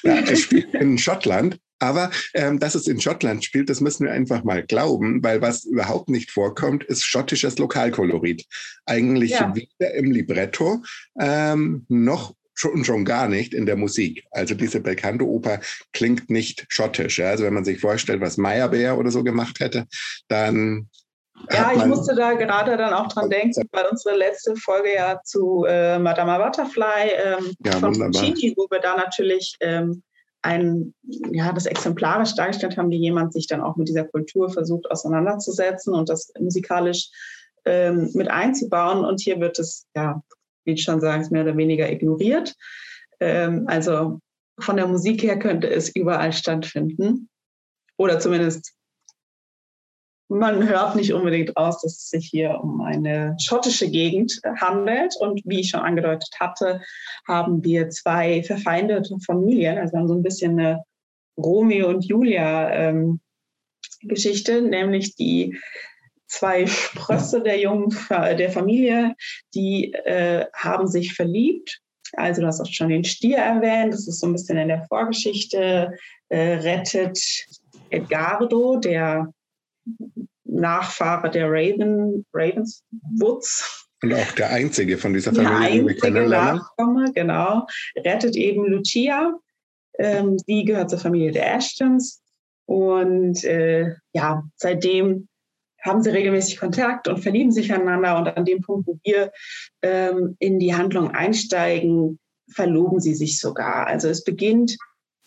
Ja, 0.02 0.18
es 0.18 0.40
spielt 0.40 0.74
in 0.74 0.98
Schottland 0.98 1.58
aber 1.84 2.10
ähm, 2.32 2.58
dass 2.58 2.74
es 2.74 2.86
in 2.86 3.00
Schottland 3.00 3.44
spielt, 3.44 3.68
das 3.68 3.80
müssen 3.80 4.06
wir 4.06 4.12
einfach 4.12 4.42
mal 4.44 4.64
glauben, 4.64 5.22
weil 5.22 5.42
was 5.42 5.64
überhaupt 5.64 6.08
nicht 6.08 6.30
vorkommt, 6.30 6.84
ist 6.84 7.04
schottisches 7.04 7.58
Lokalkolorit. 7.58 8.46
Eigentlich 8.86 9.32
ja. 9.32 9.54
weder 9.54 9.94
im 9.94 10.10
Libretto 10.10 10.82
ähm, 11.20 11.84
noch 11.88 12.34
schon, 12.54 12.84
schon 12.84 13.04
gar 13.04 13.28
nicht 13.28 13.52
in 13.52 13.66
der 13.66 13.76
Musik. 13.76 14.24
Also 14.30 14.54
diese 14.54 14.80
bekannte 14.80 15.26
Oper 15.26 15.60
klingt 15.92 16.30
nicht 16.30 16.64
schottisch. 16.68 17.18
Ja? 17.18 17.30
Also 17.30 17.44
wenn 17.44 17.54
man 17.54 17.64
sich 17.64 17.80
vorstellt, 17.80 18.20
was 18.20 18.36
Meyerbeer 18.36 18.98
oder 18.98 19.10
so 19.10 19.22
gemacht 19.22 19.60
hätte, 19.60 19.86
dann 20.28 20.88
ja, 21.50 21.72
ich 21.74 21.84
musste 21.86 22.14
da 22.14 22.34
gerade 22.34 22.76
dann 22.76 22.94
auch 22.94 23.08
dran 23.08 23.28
denken, 23.28 23.68
weil 23.72 23.86
unsere 23.90 24.16
letzte 24.16 24.54
Folge 24.54 24.94
ja 24.94 25.20
zu 25.24 25.64
äh, 25.68 25.98
Madame 25.98 26.38
Butterfly 26.38 27.10
ähm, 27.10 27.52
ja, 27.64 27.72
von 27.72 27.92
Puccini, 27.98 28.54
wo 28.56 28.68
wir 28.70 28.78
da 28.78 28.96
natürlich 28.96 29.56
ähm, 29.60 30.02
ein, 30.42 30.94
ja, 31.02 31.52
das 31.52 31.66
exemplarisch 31.66 32.34
dargestellt 32.34 32.76
haben, 32.76 32.90
wie 32.90 32.98
jemand 32.98 33.32
sich 33.32 33.46
dann 33.46 33.62
auch 33.62 33.76
mit 33.76 33.88
dieser 33.88 34.04
Kultur 34.04 34.50
versucht 34.50 34.90
auseinanderzusetzen 34.90 35.92
und 35.92 36.08
das 36.08 36.32
musikalisch 36.38 37.08
ähm, 37.64 38.10
mit 38.14 38.28
einzubauen. 38.28 39.04
Und 39.04 39.20
hier 39.20 39.40
wird 39.40 39.58
es 39.58 39.86
ja 39.96 40.22
wie 40.64 40.72
ich 40.72 40.82
schon 40.82 41.00
sagen, 41.00 41.26
mehr 41.30 41.42
oder 41.42 41.56
weniger 41.56 41.90
ignoriert. 41.90 42.54
Ähm, 43.20 43.64
also 43.66 44.20
von 44.58 44.76
der 44.76 44.86
Musik 44.86 45.22
her 45.22 45.38
könnte 45.38 45.68
es 45.68 45.94
überall 45.94 46.32
stattfinden. 46.32 47.28
Oder 47.96 48.18
zumindest, 48.18 48.74
man 50.28 50.66
hört 50.66 50.96
nicht 50.96 51.12
unbedingt 51.12 51.56
aus, 51.56 51.82
dass 51.82 51.92
es 51.92 52.08
sich 52.10 52.26
hier 52.26 52.60
um 52.62 52.80
eine 52.80 53.36
schottische 53.40 53.90
Gegend 53.90 54.40
handelt. 54.60 55.14
Und 55.18 55.42
wie 55.44 55.60
ich 55.60 55.70
schon 55.70 55.80
angedeutet 55.80 56.30
hatte, 56.40 56.82
haben 57.26 57.62
wir 57.62 57.90
zwei 57.90 58.42
verfeindete 58.42 59.16
Familien. 59.24 59.78
Also 59.78 59.96
haben 59.96 60.08
so 60.08 60.14
ein 60.14 60.22
bisschen 60.22 60.58
eine 60.58 60.82
Romeo 61.36 61.88
und 61.88 62.04
Julia 62.04 62.70
ähm, 62.70 63.20
Geschichte, 64.02 64.62
nämlich 64.62 65.16
die 65.16 65.58
zwei 66.26 66.66
Sprösse 66.66 67.42
der 67.42 67.58
jungen 67.58 67.96
der 68.10 68.50
Familie, 68.50 69.14
die 69.54 69.92
äh, 69.92 70.46
haben 70.54 70.86
sich 70.86 71.14
verliebt. 71.14 71.80
Also 72.16 72.42
du 72.42 72.46
hast 72.46 72.60
auch 72.60 72.70
schon 72.70 72.90
den 72.90 73.04
Stier 73.04 73.38
erwähnt, 73.38 73.92
das 73.92 74.06
ist 74.06 74.20
so 74.20 74.26
ein 74.26 74.32
bisschen 74.32 74.58
in 74.58 74.68
der 74.68 74.84
Vorgeschichte, 74.88 75.92
äh, 76.28 76.54
rettet 76.54 77.18
Edgardo, 77.90 78.76
der 78.76 79.32
Nachfahre 80.44 81.30
der 81.30 81.50
Raven, 81.50 82.24
Ravenswoods. 82.32 83.88
Und 84.02 84.14
auch 84.14 84.32
der 84.32 84.50
einzige 84.50 84.98
von 84.98 85.14
dieser 85.14 85.34
Familie, 85.34 85.80
die 85.80 85.88
wir 85.88 85.96
kennenlernen. 85.96 86.56
Nachkomme, 86.56 87.12
genau, 87.12 87.66
rettet 87.96 88.36
eben 88.36 88.66
Lucia. 88.66 89.32
Ähm, 89.98 90.36
die 90.48 90.64
gehört 90.64 90.90
zur 90.90 90.98
Familie 90.98 91.32
der 91.32 91.54
Ashtons. 91.54 92.20
Und 92.66 93.44
äh, 93.44 93.94
ja, 94.12 94.42
seitdem 94.56 95.28
haben 95.84 96.02
sie 96.02 96.10
regelmäßig 96.10 96.58
Kontakt 96.58 97.08
und 97.08 97.22
verlieben 97.22 97.52
sich 97.52 97.72
aneinander. 97.72 98.18
Und 98.18 98.36
an 98.36 98.44
dem 98.44 98.62
Punkt, 98.62 98.86
wo 98.86 98.98
wir 99.04 99.30
ähm, 99.82 100.36
in 100.38 100.58
die 100.58 100.74
Handlung 100.74 101.10
einsteigen, 101.10 102.18
verloben 102.52 103.00
sie 103.00 103.14
sich 103.14 103.38
sogar. 103.38 103.86
Also 103.86 104.08
es 104.08 104.24
beginnt 104.24 104.76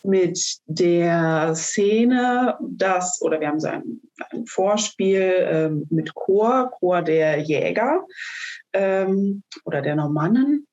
mit 0.03 0.57
der 0.65 1.53
Szene, 1.55 2.57
dass, 2.61 3.21
oder 3.21 3.39
wir 3.39 3.47
haben 3.47 3.59
so 3.59 3.67
ein, 3.67 4.01
ein 4.31 4.45
Vorspiel 4.45 5.35
ähm, 5.39 5.87
mit 5.89 6.13
Chor, 6.13 6.71
Chor 6.71 7.01
der 7.01 7.39
Jäger 7.39 8.05
ähm, 8.73 9.43
oder 9.65 9.81
der 9.81 9.95
Normannen. 9.95 10.67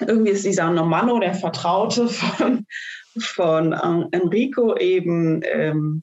Irgendwie 0.00 0.32
ist 0.32 0.44
dieser 0.44 0.70
Normanno, 0.70 1.18
der 1.20 1.34
Vertraute 1.34 2.08
von, 2.08 2.66
von 3.18 3.72
Enrico, 4.12 4.76
eben 4.76 5.42
ähm, 5.44 6.02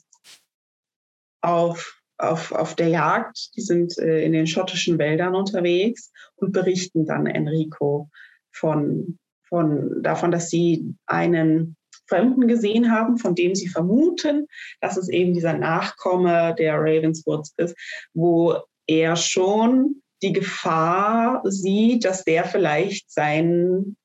auf 1.41 1.98
auf, 2.19 2.51
auf 2.51 2.75
der 2.75 2.89
Jagd. 2.89 3.55
Die 3.55 3.61
sind 3.61 3.97
äh, 3.97 4.23
in 4.23 4.33
den 4.33 4.47
schottischen 4.47 4.99
Wäldern 4.99 5.35
unterwegs 5.35 6.11
und 6.35 6.51
berichten 6.51 7.05
dann 7.05 7.25
Enrico 7.25 8.09
von, 8.51 9.17
von, 9.47 10.03
davon, 10.03 10.31
dass 10.31 10.49
sie 10.49 10.93
einen 11.07 11.75
Fremden 12.07 12.47
gesehen 12.47 12.91
haben, 12.91 13.17
von 13.17 13.35
dem 13.35 13.55
sie 13.55 13.67
vermuten, 13.67 14.47
dass 14.81 14.97
es 14.97 15.09
eben 15.09 15.33
dieser 15.33 15.53
Nachkomme 15.53 16.55
der 16.57 16.75
Ravenswoods 16.75 17.53
ist, 17.57 17.75
wo 18.13 18.57
er 18.87 19.15
schon 19.15 20.01
die 20.21 20.33
Gefahr 20.33 21.41
sieht, 21.45 22.03
dass 22.03 22.25
der 22.25 22.43
vielleicht 22.43 23.11
sein, 23.11 23.95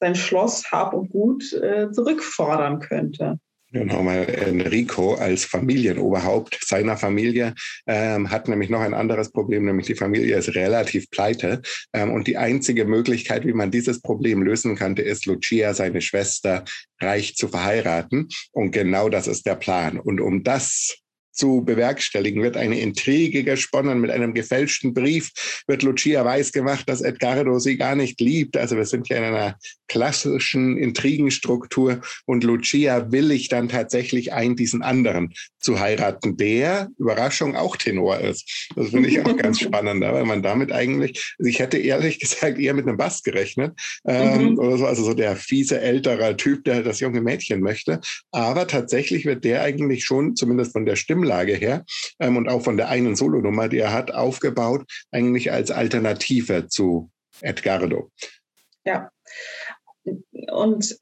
sein 0.00 0.14
Schloss 0.14 0.72
Hab 0.72 0.94
und 0.94 1.10
Gut 1.10 1.52
äh, 1.52 1.92
zurückfordern 1.92 2.80
könnte. 2.80 3.38
Weil 3.72 4.28
Enrico 4.28 5.14
als 5.14 5.44
Familienoberhaupt 5.44 6.58
seiner 6.64 6.96
Familie 6.96 7.54
ähm, 7.86 8.30
hat 8.30 8.48
nämlich 8.48 8.68
noch 8.68 8.80
ein 8.80 8.94
anderes 8.94 9.30
Problem, 9.30 9.64
nämlich 9.64 9.86
die 9.86 9.94
Familie 9.94 10.36
ist 10.36 10.54
relativ 10.54 11.08
pleite. 11.10 11.62
Ähm, 11.92 12.12
und 12.12 12.26
die 12.26 12.36
einzige 12.36 12.84
Möglichkeit, 12.84 13.46
wie 13.46 13.52
man 13.52 13.70
dieses 13.70 14.00
Problem 14.00 14.42
lösen 14.42 14.74
könnte, 14.76 15.02
ist 15.02 15.26
Lucia, 15.26 15.72
seine 15.74 16.00
Schwester, 16.00 16.64
reich 17.00 17.36
zu 17.36 17.48
verheiraten. 17.48 18.28
Und 18.52 18.72
genau 18.72 19.08
das 19.08 19.26
ist 19.26 19.46
der 19.46 19.56
Plan. 19.56 19.98
Und 19.98 20.20
um 20.20 20.42
das 20.42 20.99
zu 21.40 21.64
bewerkstelligen, 21.64 22.42
wird 22.42 22.58
eine 22.58 22.78
Intrige 22.78 23.42
gesponnen 23.44 23.98
mit 23.98 24.10
einem 24.10 24.34
gefälschten 24.34 24.92
Brief, 24.92 25.30
wird 25.66 25.82
Lucia 25.82 26.22
weisgemacht, 26.22 26.86
dass 26.86 27.00
Edgardo 27.00 27.58
sie 27.58 27.78
gar 27.78 27.96
nicht 27.96 28.20
liebt. 28.20 28.58
Also 28.58 28.76
wir 28.76 28.84
sind 28.84 29.08
ja 29.08 29.16
in 29.16 29.24
einer 29.24 29.58
klassischen 29.88 30.76
Intrigenstruktur 30.76 32.02
und 32.26 32.44
Lucia 32.44 33.10
willigt 33.10 33.52
dann 33.52 33.70
tatsächlich 33.70 34.34
ein, 34.34 34.54
diesen 34.54 34.82
anderen 34.82 35.32
zu 35.60 35.80
heiraten, 35.80 36.36
der, 36.36 36.88
Überraschung, 36.98 37.56
auch 37.56 37.76
Tenor 37.76 38.18
ist. 38.18 38.68
Das 38.76 38.90
finde 38.90 39.08
ich 39.08 39.20
auch 39.20 39.36
ganz 39.36 39.60
spannend, 39.62 40.02
weil 40.02 40.24
man 40.24 40.42
damit 40.42 40.72
eigentlich, 40.72 41.34
also 41.38 41.48
ich 41.48 41.58
hätte 41.58 41.78
ehrlich 41.78 42.20
gesagt 42.20 42.58
eher 42.58 42.74
mit 42.74 42.86
einem 42.86 42.98
Bass 42.98 43.22
gerechnet, 43.22 43.72
ähm, 44.06 44.50
mhm. 44.50 44.58
oder 44.58 44.76
so, 44.76 44.86
also 44.86 45.04
so 45.04 45.14
der 45.14 45.36
fiese 45.36 45.80
ältere 45.80 46.36
Typ, 46.36 46.64
der 46.64 46.82
das 46.82 47.00
junge 47.00 47.22
Mädchen 47.22 47.60
möchte. 47.60 48.00
Aber 48.30 48.66
tatsächlich 48.66 49.24
wird 49.24 49.44
der 49.44 49.62
eigentlich 49.62 50.04
schon, 50.04 50.36
zumindest 50.36 50.72
von 50.72 50.84
der 50.84 50.96
Stimmlage 50.96 51.29
her 51.38 51.84
ähm, 52.18 52.36
und 52.36 52.48
auch 52.48 52.62
von 52.62 52.76
der 52.76 52.88
einen 52.88 53.16
Solonummer, 53.16 53.68
die 53.68 53.78
er 53.78 53.92
hat, 53.92 54.12
aufgebaut, 54.12 54.84
eigentlich 55.10 55.52
als 55.52 55.70
Alternative 55.70 56.68
zu 56.68 57.10
Edgardo. 57.40 58.10
Ja, 58.84 59.10
und 60.50 60.98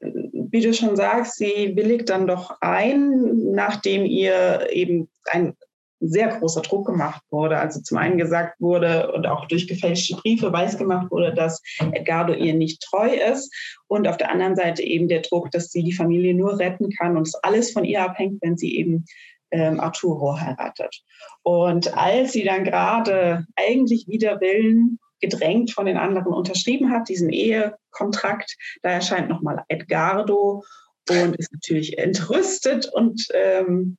wie 0.51 0.61
du 0.61 0.73
schon 0.73 0.95
sagst, 0.95 1.37
sie 1.37 1.73
willigt 1.75 2.09
dann 2.09 2.27
doch 2.27 2.57
ein, 2.61 3.53
nachdem 3.53 4.05
ihr 4.05 4.67
eben 4.71 5.09
ein 5.25 5.55
sehr 6.01 6.29
großer 6.29 6.61
Druck 6.61 6.87
gemacht 6.87 7.21
wurde. 7.29 7.57
Also 7.57 7.81
zum 7.81 7.97
einen 7.97 8.17
gesagt 8.17 8.59
wurde 8.59 9.11
und 9.11 9.27
auch 9.27 9.47
durch 9.47 9.67
gefälschte 9.67 10.15
Briefe 10.15 10.51
weiß 10.51 10.77
gemacht 10.77 11.11
wurde, 11.11 11.33
dass 11.33 11.61
Edgardo 11.91 12.33
ihr 12.33 12.53
nicht 12.53 12.81
treu 12.81 13.09
ist. 13.09 13.53
Und 13.87 14.07
auf 14.07 14.17
der 14.17 14.31
anderen 14.31 14.55
Seite 14.55 14.81
eben 14.81 15.09
der 15.09 15.21
Druck, 15.21 15.51
dass 15.51 15.71
sie 15.71 15.83
die 15.83 15.93
Familie 15.93 16.33
nur 16.33 16.57
retten 16.57 16.89
kann 16.91 17.17
und 17.17 17.27
es 17.27 17.35
alles 17.35 17.71
von 17.71 17.83
ihr 17.83 18.01
abhängt, 18.01 18.41
wenn 18.41 18.57
sie 18.57 18.77
eben 18.77 19.05
ähm, 19.51 19.79
Arturo 19.79 20.39
heiratet. 20.39 21.03
Und 21.43 21.95
als 21.97 22.33
sie 22.33 22.43
dann 22.43 22.63
gerade 22.63 23.45
eigentlich 23.55 24.07
wider 24.07 24.39
Willen 24.41 24.99
gedrängt 25.19 25.71
von 25.71 25.85
den 25.85 25.97
anderen 25.97 26.33
unterschrieben 26.33 26.91
hat, 26.91 27.09
diesen 27.09 27.29
Ehekontrakt. 27.29 28.55
Da 28.81 28.89
erscheint 28.89 29.29
nochmal 29.29 29.63
Edgardo 29.67 30.63
und 31.09 31.35
ist 31.35 31.51
natürlich 31.51 31.97
entrüstet 31.97 32.87
und 32.87 33.27
ähm, 33.33 33.97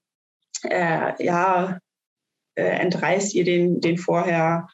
äh, 0.62 1.22
ja, 1.22 1.78
äh, 2.54 2.62
entreißt 2.62 3.34
ihr 3.34 3.44
den, 3.44 3.80
den 3.80 3.98
vorher 3.98 4.68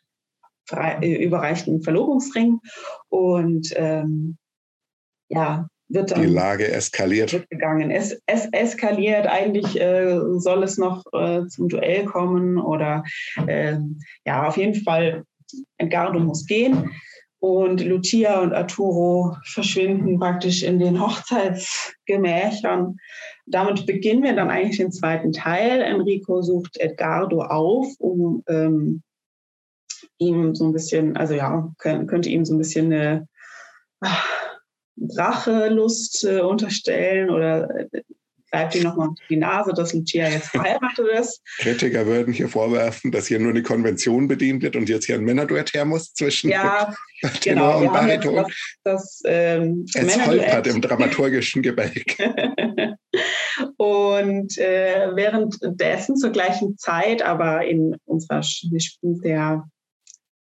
frei, 0.67 0.99
äh, 1.03 1.25
überreichten 1.25 1.83
Verlobungsring 1.83 2.61
und 3.09 3.73
ähm, 3.77 4.37
ja, 5.29 5.69
wird 5.89 6.11
dann 6.11 6.23
die 6.23 6.29
Lage 6.29 6.69
eskaliert. 6.69 7.47
Gegangen. 7.51 7.91
Es, 7.91 8.21
es 8.27 8.47
eskaliert. 8.53 9.27
Eigentlich 9.27 9.81
äh, 9.81 10.19
soll 10.39 10.63
es 10.63 10.79
noch 10.79 11.05
äh, 11.13 11.47
zum 11.47 11.69
Duell 11.69 12.05
kommen 12.05 12.59
oder 12.59 13.05
äh, 13.47 13.77
ja, 14.25 14.49
auf 14.49 14.57
jeden 14.57 14.75
Fall 14.75 15.25
Edgardo 15.79 16.19
muss 16.19 16.47
gehen. 16.47 16.91
Und 17.39 17.85
Lucia 17.85 18.41
und 18.41 18.55
Arturo 18.55 19.37
verschwinden 19.45 20.19
praktisch 20.19 20.63
in 20.63 20.79
den 20.79 21.01
Hochzeitsgemächern. 21.01 22.97
Damit 23.47 23.87
beginnen 23.87 24.23
wir 24.23 24.35
dann 24.35 24.51
eigentlich 24.51 24.79
den 24.79 24.91
zweiten 24.91 25.33
Teil. 25.33 25.83
Enrico 25.83 26.43
sucht 26.43 26.79
Edgardo 26.81 27.43
auf, 27.43 27.87
um 27.99 28.43
ähm, 28.49 29.03
ihm 30.19 30.55
so 30.55 30.65
ein 30.65 30.73
bisschen, 30.73 31.17
also 31.17 31.35
ja, 31.35 31.71
könnte 31.79 32.31
ihm 32.31 32.45
so 32.45 32.55
ein 32.55 32.59
bisschen 32.59 32.93
eine 32.93 33.29
Rachelust 35.17 36.25
äh, 36.25 36.41
unterstellen 36.41 37.31
oder 37.31 37.69
äh, 37.93 38.03
reibt 38.53 38.75
ihm 38.75 38.85
nochmal 38.85 39.09
die 39.29 39.37
Nase, 39.37 39.73
dass 39.75 39.93
Lucia 39.93 40.29
jetzt 40.29 40.49
verheiratet 40.49 41.07
ist. 41.19 41.43
Kritiker 41.59 42.07
würden 42.07 42.33
hier 42.33 42.49
vorwerfen, 42.49 43.11
dass 43.11 43.27
hier 43.27 43.39
nur 43.39 43.51
eine 43.51 43.63
Konvention 43.63 44.29
bedient 44.29 44.63
wird 44.63 44.77
und 44.77 44.89
jetzt 44.89 45.07
hier 45.07 45.17
ein 45.17 45.25
Männerduett 45.25 45.75
her 45.75 45.85
muss 45.85 46.13
zwischen 46.15 46.51
ja, 46.51 46.95
Tenor 47.41 47.81
genau, 47.81 47.81
und 47.81 47.93
Bariton. 47.93 48.35
Das, 48.37 48.53
das, 48.85 49.23
ähm, 49.27 49.87
es 49.95 50.27
holpert 50.27 50.67
im 50.69 50.81
dramaturgischen 50.81 51.63
Gebälk. 51.63 52.17
und 53.77 54.59
äh, 54.59 55.11
währenddessen 55.15 56.17
zur 56.17 56.31
gleichen 56.31 56.79
Zeit, 56.79 57.23
aber 57.23 57.65
in 57.65 57.97
unserer 58.05 58.43
der 59.03 59.69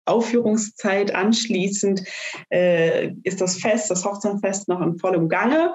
Aufführungszeit 0.04 1.14
anschließend 1.14 2.02
äh, 2.50 3.12
ist 3.22 3.40
das 3.40 3.56
Fest, 3.56 3.90
das 3.90 4.04
Hochzeitsfest 4.04 4.68
noch 4.68 4.80
in 4.80 4.98
vollem 4.98 5.28
Gange. 5.28 5.74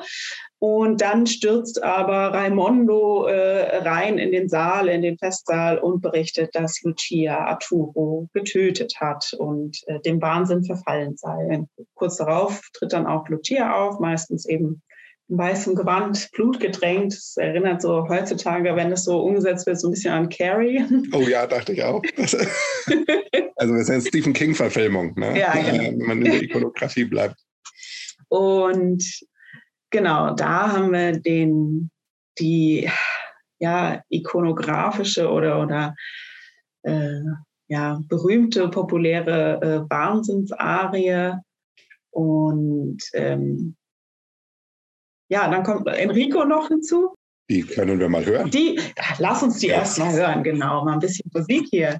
Und 0.59 1.01
dann 1.01 1.27
stürzt 1.27 1.83
aber 1.83 2.33
Raimondo 2.33 3.25
äh, 3.27 3.77
rein 3.77 4.17
in 4.17 4.31
den 4.31 4.49
Saal, 4.49 4.87
in 4.87 5.01
den 5.01 5.17
Festsaal 5.17 5.77
und 5.77 6.01
berichtet, 6.01 6.55
dass 6.55 6.81
Lucia 6.81 7.45
Arturo 7.45 8.29
getötet 8.33 8.95
hat 8.99 9.33
und 9.37 9.77
äh, 9.87 9.99
dem 9.99 10.21
Wahnsinn 10.21 10.63
verfallen 10.63 11.17
sei. 11.17 11.65
Kurz 11.93 12.17
darauf 12.17 12.61
tritt 12.73 12.93
dann 12.93 13.05
auch 13.05 13.27
Lucia 13.27 13.75
auf, 13.75 13.99
meistens 13.99 14.45
eben 14.45 14.81
im 15.27 15.37
weißen 15.37 15.75
Gewand, 15.75 16.29
blutgedrängt. 16.33 17.13
Das 17.13 17.35
erinnert 17.37 17.81
so 17.81 18.07
heutzutage, 18.07 18.75
wenn 18.75 18.91
es 18.91 19.05
so 19.05 19.21
umgesetzt 19.21 19.65
wird, 19.65 19.79
so 19.79 19.87
ein 19.87 19.91
bisschen 19.91 20.13
an 20.13 20.29
Carrie. 20.29 20.83
Oh 21.13 21.21
ja, 21.21 21.47
dachte 21.47 21.73
ich 21.73 21.83
auch. 21.83 22.03
also 23.55 23.73
das 23.73 23.83
ist 23.83 23.89
eine 23.89 24.01
Stephen 24.01 24.33
King-Verfilmung, 24.33 25.13
ne? 25.15 25.39
ja, 25.39 25.53
genau. 25.53 25.83
wenn 25.83 25.97
man 25.97 26.17
in 26.19 26.31
der 26.31 26.43
Ikonografie 26.43 27.05
bleibt. 27.05 27.35
Und 28.29 29.03
genau, 29.89 30.35
da 30.35 30.71
haben 30.71 30.91
wir 30.91 31.19
den, 31.19 31.89
die 32.39 32.89
ja, 33.59 34.03
ikonografische 34.09 35.29
oder, 35.29 35.61
oder 35.61 35.95
äh, 36.83 37.21
ja, 37.67 37.99
berühmte, 38.07 38.69
populäre 38.69 39.59
äh, 39.61 39.89
Wahnsinnsarie. 39.89 41.33
Und 42.11 42.99
ähm, 43.13 43.75
ja, 45.35 45.49
dann 45.49 45.63
kommt 45.63 45.85
Enrico 45.87 46.45
noch 46.45 46.69
hinzu. 46.69 47.13
Die 47.49 47.61
können 47.61 47.99
wir 47.99 48.07
mal 48.07 48.25
hören. 48.25 48.49
Die, 48.51 48.79
lass 49.19 49.43
uns 49.43 49.59
die 49.59 49.67
ja. 49.67 49.79
erst 49.79 49.99
mal 49.99 50.13
hören, 50.13 50.43
genau. 50.43 50.85
Mal 50.85 50.93
ein 50.93 50.99
bisschen 50.99 51.29
Musik 51.33 51.67
hier. 51.69 51.99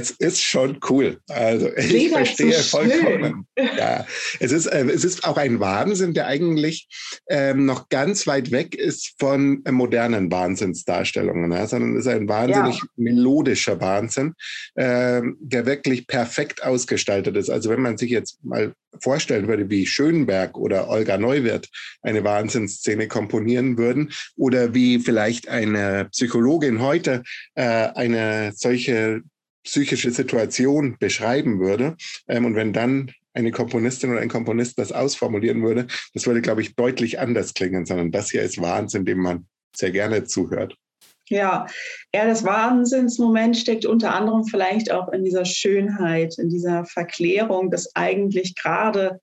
Es 0.00 0.10
ist 0.12 0.40
schon 0.40 0.78
cool. 0.88 1.20
Also 1.28 1.68
ich 1.76 1.92
Weder 1.92 2.16
verstehe 2.16 2.52
vollkommen. 2.54 3.46
Ja, 3.76 4.06
es 4.38 4.52
ist, 4.52 4.66
äh, 4.66 4.86
es 4.86 5.04
ist 5.04 5.24
auch 5.24 5.36
ein 5.36 5.60
Wahnsinn, 5.60 6.14
der 6.14 6.26
eigentlich 6.26 6.88
ähm, 7.28 7.66
noch 7.66 7.90
ganz 7.90 8.26
weit 8.26 8.50
weg 8.52 8.74
ist 8.74 9.14
von 9.18 9.62
äh, 9.66 9.70
modernen 9.70 10.32
Wahnsinnsdarstellungen, 10.32 11.50
ne? 11.50 11.66
sondern 11.66 11.96
es 11.96 12.06
ist 12.06 12.12
ein 12.12 12.26
wahnsinnig 12.28 12.76
ja. 12.76 12.84
melodischer 12.96 13.78
Wahnsinn, 13.80 14.32
äh, 14.76 15.20
der 15.40 15.66
wirklich 15.66 16.06
perfekt 16.06 16.64
ausgestaltet 16.64 17.36
ist. 17.36 17.50
Also 17.50 17.68
wenn 17.68 17.82
man 17.82 17.98
sich 17.98 18.10
jetzt 18.10 18.42
mal 18.42 18.72
vorstellen 18.98 19.46
würde, 19.46 19.68
wie 19.68 19.86
Schönberg 19.86 20.56
oder 20.56 20.88
Olga 20.88 21.18
Neuwirth 21.18 21.68
eine 22.02 22.24
Wahnsinnsszene 22.24 23.08
komponieren 23.08 23.76
würden 23.76 24.10
oder 24.36 24.74
wie 24.74 24.98
vielleicht 24.98 25.48
eine 25.48 26.08
Psychologin 26.12 26.80
heute 26.80 27.22
äh, 27.54 27.62
eine 27.62 28.52
solche 28.54 29.22
psychische 29.64 30.10
Situation 30.10 30.96
beschreiben 30.98 31.60
würde. 31.60 31.96
Ähm, 32.28 32.44
und 32.44 32.54
wenn 32.54 32.72
dann 32.72 33.12
eine 33.32 33.52
Komponistin 33.52 34.10
oder 34.10 34.20
ein 34.20 34.28
Komponist 34.28 34.78
das 34.78 34.92
ausformulieren 34.92 35.62
würde, 35.62 35.86
das 36.14 36.26
würde, 36.26 36.40
glaube 36.40 36.62
ich, 36.62 36.74
deutlich 36.74 37.20
anders 37.20 37.54
klingen, 37.54 37.86
sondern 37.86 38.10
das 38.10 38.30
hier 38.30 38.42
ist 38.42 38.60
Wahnsinn, 38.60 39.04
dem 39.04 39.18
man 39.18 39.46
sehr 39.74 39.90
gerne 39.90 40.24
zuhört. 40.24 40.76
Ja, 41.28 41.66
ja, 42.12 42.26
das 42.26 42.44
Wahnsinnsmoment 42.44 43.56
steckt 43.56 43.86
unter 43.86 44.14
anderem 44.14 44.44
vielleicht 44.44 44.90
auch 44.90 45.12
in 45.12 45.24
dieser 45.24 45.44
Schönheit, 45.44 46.36
in 46.38 46.48
dieser 46.48 46.84
Verklärung 46.84 47.70
des 47.70 47.94
eigentlich 47.94 48.56
gerade 48.56 49.20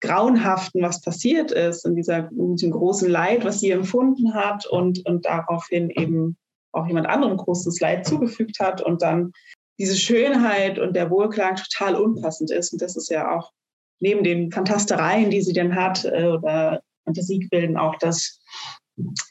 Grauenhaften, 0.00 0.80
was 0.82 1.02
passiert 1.02 1.52
ist, 1.52 1.84
in, 1.84 1.94
dieser, 1.94 2.30
in 2.30 2.56
diesem 2.56 2.70
großen 2.70 3.08
Leid, 3.08 3.44
was 3.44 3.60
sie 3.60 3.70
empfunden 3.70 4.32
hat 4.32 4.66
und, 4.66 5.04
und 5.06 5.26
daraufhin 5.26 5.90
eben 5.90 6.38
auch 6.72 6.86
jemand 6.86 7.06
anderem 7.06 7.36
großes 7.36 7.80
Leid 7.80 8.06
zugefügt 8.06 8.58
hat 8.58 8.80
und 8.80 9.02
dann 9.02 9.32
diese 9.78 9.96
Schönheit 9.96 10.78
und 10.78 10.94
der 10.94 11.10
Wohlklang 11.10 11.56
total 11.56 11.96
unpassend 11.96 12.50
ist. 12.50 12.72
Und 12.72 12.82
das 12.82 12.96
ist 12.96 13.10
ja 13.10 13.36
auch 13.36 13.52
neben 14.00 14.24
den 14.24 14.50
Fantastereien, 14.50 15.30
die 15.30 15.42
sie 15.42 15.52
denn 15.52 15.74
hat, 15.74 16.04
äh, 16.04 16.26
oder 16.26 16.82
Fantasiebilden 17.04 17.76
auch 17.76 17.96
das, 17.98 18.40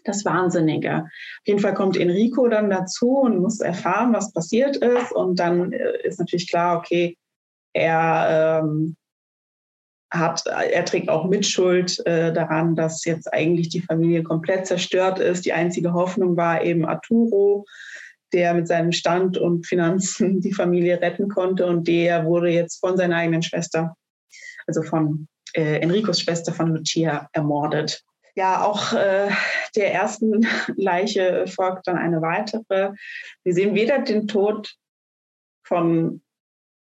das 0.03 0.25
Wahnsinnige. 0.25 1.03
Auf 1.03 1.47
jeden 1.47 1.59
Fall 1.59 1.73
kommt 1.73 1.97
Enrico 1.97 2.47
dann 2.47 2.69
dazu 2.69 3.17
und 3.17 3.39
muss 3.39 3.59
erfahren, 3.59 4.13
was 4.13 4.33
passiert 4.33 4.77
ist. 4.77 5.11
Und 5.11 5.39
dann 5.39 5.73
äh, 5.73 6.01
ist 6.03 6.19
natürlich 6.19 6.49
klar, 6.49 6.77
okay, 6.77 7.17
er 7.73 8.61
ähm, 8.63 8.95
hat, 10.11 10.45
er 10.45 10.85
trägt 10.85 11.09
auch 11.09 11.25
Mitschuld 11.25 12.05
äh, 12.05 12.31
daran, 12.31 12.75
dass 12.75 13.03
jetzt 13.05 13.31
eigentlich 13.33 13.69
die 13.69 13.81
Familie 13.81 14.23
komplett 14.23 14.65
zerstört 14.65 15.19
ist. 15.19 15.45
Die 15.45 15.53
einzige 15.53 15.93
Hoffnung 15.93 16.37
war 16.37 16.63
eben 16.63 16.85
Arturo, 16.85 17.65
der 18.33 18.53
mit 18.53 18.67
seinem 18.67 18.91
Stand 18.91 19.37
und 19.37 19.65
Finanzen 19.65 20.41
die 20.41 20.53
Familie 20.53 21.01
retten 21.01 21.29
konnte. 21.29 21.65
Und 21.65 21.87
der 21.87 22.25
wurde 22.25 22.49
jetzt 22.49 22.79
von 22.79 22.97
seiner 22.97 23.17
eigenen 23.17 23.43
Schwester, 23.43 23.95
also 24.67 24.83
von 24.83 25.27
äh, 25.53 25.79
Enricos 25.79 26.21
Schwester 26.21 26.53
von 26.53 26.73
Lucia, 26.75 27.29
ermordet. 27.33 28.03
Ja, 28.35 28.65
auch 28.65 28.91
äh, 28.91 29.29
der 29.75 29.93
ersten 29.93 30.45
Leiche 30.75 31.45
folgt 31.47 31.87
dann 31.87 31.97
eine 31.97 32.21
weitere. 32.21 32.91
Wir 33.43 33.53
sehen 33.53 33.75
weder 33.75 33.99
den 33.99 34.27
Tod 34.27 34.75
von 35.65 36.21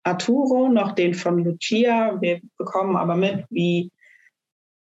Arturo 0.03 0.69
noch 0.69 0.93
den 0.93 1.13
von 1.13 1.43
Lucia. 1.43 2.19
Wir 2.21 2.41
bekommen 2.57 2.95
aber 2.95 3.15
mit, 3.15 3.45
wie 3.49 3.91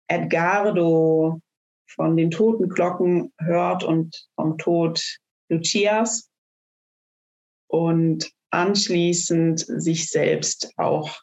Edgardo 0.08 1.40
von 1.86 2.16
den 2.16 2.30
toten 2.30 2.68
Glocken 2.68 3.32
hört 3.38 3.84
und 3.84 4.28
vom 4.34 4.58
Tod 4.58 5.00
Lucias 5.56 6.30
und 7.68 8.30
anschließend 8.50 9.60
sich 9.60 10.10
selbst 10.10 10.72
auch 10.76 11.20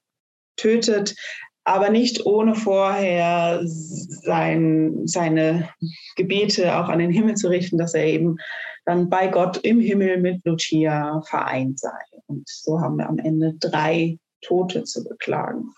tötet, 0.57 1.15
aber 1.63 1.89
nicht 1.89 2.25
ohne 2.25 2.55
vorher 2.55 3.61
sein, 3.63 5.05
seine 5.05 5.69
Gebete 6.15 6.75
auch 6.77 6.89
an 6.89 6.99
den 6.99 7.11
Himmel 7.11 7.35
zu 7.35 7.49
richten, 7.49 7.77
dass 7.77 7.93
er 7.93 8.05
eben 8.05 8.37
dann 8.85 9.09
bei 9.09 9.27
Gott 9.27 9.57
im 9.57 9.79
Himmel 9.79 10.19
mit 10.19 10.43
Lucia 10.43 11.21
vereint 11.21 11.79
sei. 11.79 11.99
Und 12.25 12.47
so 12.49 12.79
haben 12.79 12.97
wir 12.97 13.07
am 13.07 13.19
Ende 13.19 13.53
drei 13.59 14.17
Tote 14.41 14.83
zu 14.83 15.03
beklagen. 15.03 15.71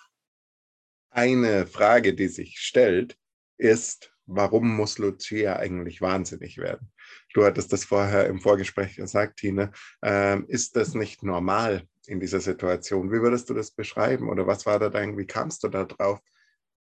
Eine 1.10 1.68
Frage, 1.68 2.16
die 2.16 2.30
sich 2.30 2.58
stellt, 2.60 3.18
ist, 3.58 4.14
warum 4.26 4.76
muss 4.76 4.98
Lucia 4.98 5.58
eigentlich 5.58 6.02
wahnsinnig 6.02 6.58
werden? 6.58 6.93
Du 7.34 7.44
hattest 7.44 7.74
das 7.74 7.84
vorher 7.84 8.28
im 8.28 8.40
Vorgespräch 8.40 8.96
gesagt, 8.96 9.38
Tine. 9.38 9.72
Ähm, 10.02 10.46
ist 10.48 10.76
das 10.76 10.94
nicht 10.94 11.24
normal 11.24 11.88
in 12.06 12.20
dieser 12.20 12.40
Situation? 12.40 13.12
Wie 13.12 13.22
würdest 13.22 13.50
du 13.50 13.54
das 13.54 13.72
beschreiben? 13.72 14.30
Oder 14.30 14.48
was 14.48 14.66
war 14.66 14.80
da 14.80 14.90
dein, 14.90 15.18
wie 15.18 15.26
kamst 15.26 15.64
du 15.64 15.68
da 15.68 15.86
drauf, 15.86 16.20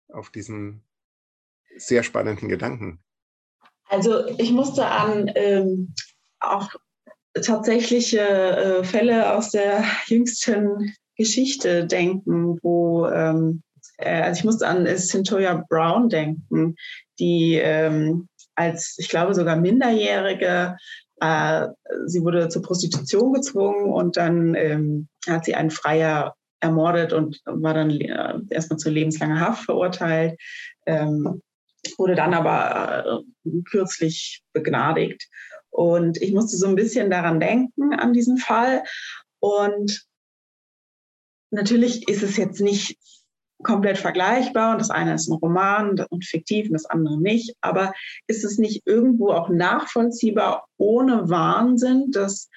auf 0.08 0.30
diesen 0.30 0.82
sehr 1.76 2.02
spannenden 2.02 2.48
Gedanken? 2.48 3.00
Also 3.88 4.26
ich 4.38 4.52
musste 4.52 4.86
an 4.86 5.30
ähm, 5.34 5.94
auch 6.40 6.68
tatsächliche 7.42 8.20
äh, 8.20 8.84
Fälle 8.84 9.34
aus 9.34 9.50
der 9.50 9.84
jüngsten 10.06 10.94
Geschichte 11.16 11.86
denken, 11.86 12.58
wo 12.62 13.06
ähm, 13.06 13.62
äh, 13.98 14.22
also 14.22 14.38
ich 14.38 14.44
musste 14.44 14.66
an 14.66 14.86
Centoya 14.96 15.64
Brown 15.68 16.08
denken, 16.08 16.76
die 17.18 17.54
ähm, 17.54 18.28
als, 18.58 18.96
ich 18.98 19.08
glaube, 19.08 19.34
sogar 19.34 19.56
Minderjährige, 19.56 20.76
äh, 21.20 21.66
sie 22.06 22.22
wurde 22.22 22.48
zur 22.48 22.62
Prostitution 22.62 23.32
gezwungen 23.32 23.92
und 23.92 24.16
dann 24.16 24.54
ähm, 24.54 25.08
hat 25.28 25.44
sie 25.44 25.54
einen 25.54 25.70
Freier 25.70 26.34
ermordet 26.60 27.12
und 27.12 27.40
war 27.44 27.74
dann 27.74 27.90
äh, 27.90 28.34
erstmal 28.50 28.78
zu 28.78 28.90
lebenslanger 28.90 29.40
Haft 29.40 29.64
verurteilt, 29.64 30.38
ähm, 30.86 31.40
wurde 31.96 32.16
dann 32.16 32.34
aber 32.34 33.22
äh, 33.44 33.50
kürzlich 33.70 34.42
begnadigt. 34.52 35.28
Und 35.70 36.20
ich 36.20 36.32
musste 36.32 36.56
so 36.56 36.66
ein 36.66 36.74
bisschen 36.74 37.10
daran 37.10 37.38
denken, 37.38 37.94
an 37.94 38.12
diesen 38.12 38.38
Fall. 38.38 38.82
Und 39.38 40.04
natürlich 41.50 42.08
ist 42.08 42.24
es 42.24 42.36
jetzt 42.36 42.60
nicht 42.60 42.98
komplett 43.62 43.98
vergleichbar 43.98 44.72
und 44.72 44.80
das 44.80 44.90
eine 44.90 45.14
ist 45.14 45.28
ein 45.28 45.34
Roman 45.34 45.98
und 46.10 46.24
fiktiv 46.24 46.66
und 46.68 46.74
das 46.74 46.86
andere 46.86 47.20
nicht. 47.20 47.56
Aber 47.60 47.92
ist 48.26 48.44
es 48.44 48.58
nicht 48.58 48.82
irgendwo 48.86 49.30
auch 49.30 49.48
nachvollziehbar 49.48 50.66
ohne 50.76 51.28
Wahnsinn, 51.28 52.10
dass 52.10 52.48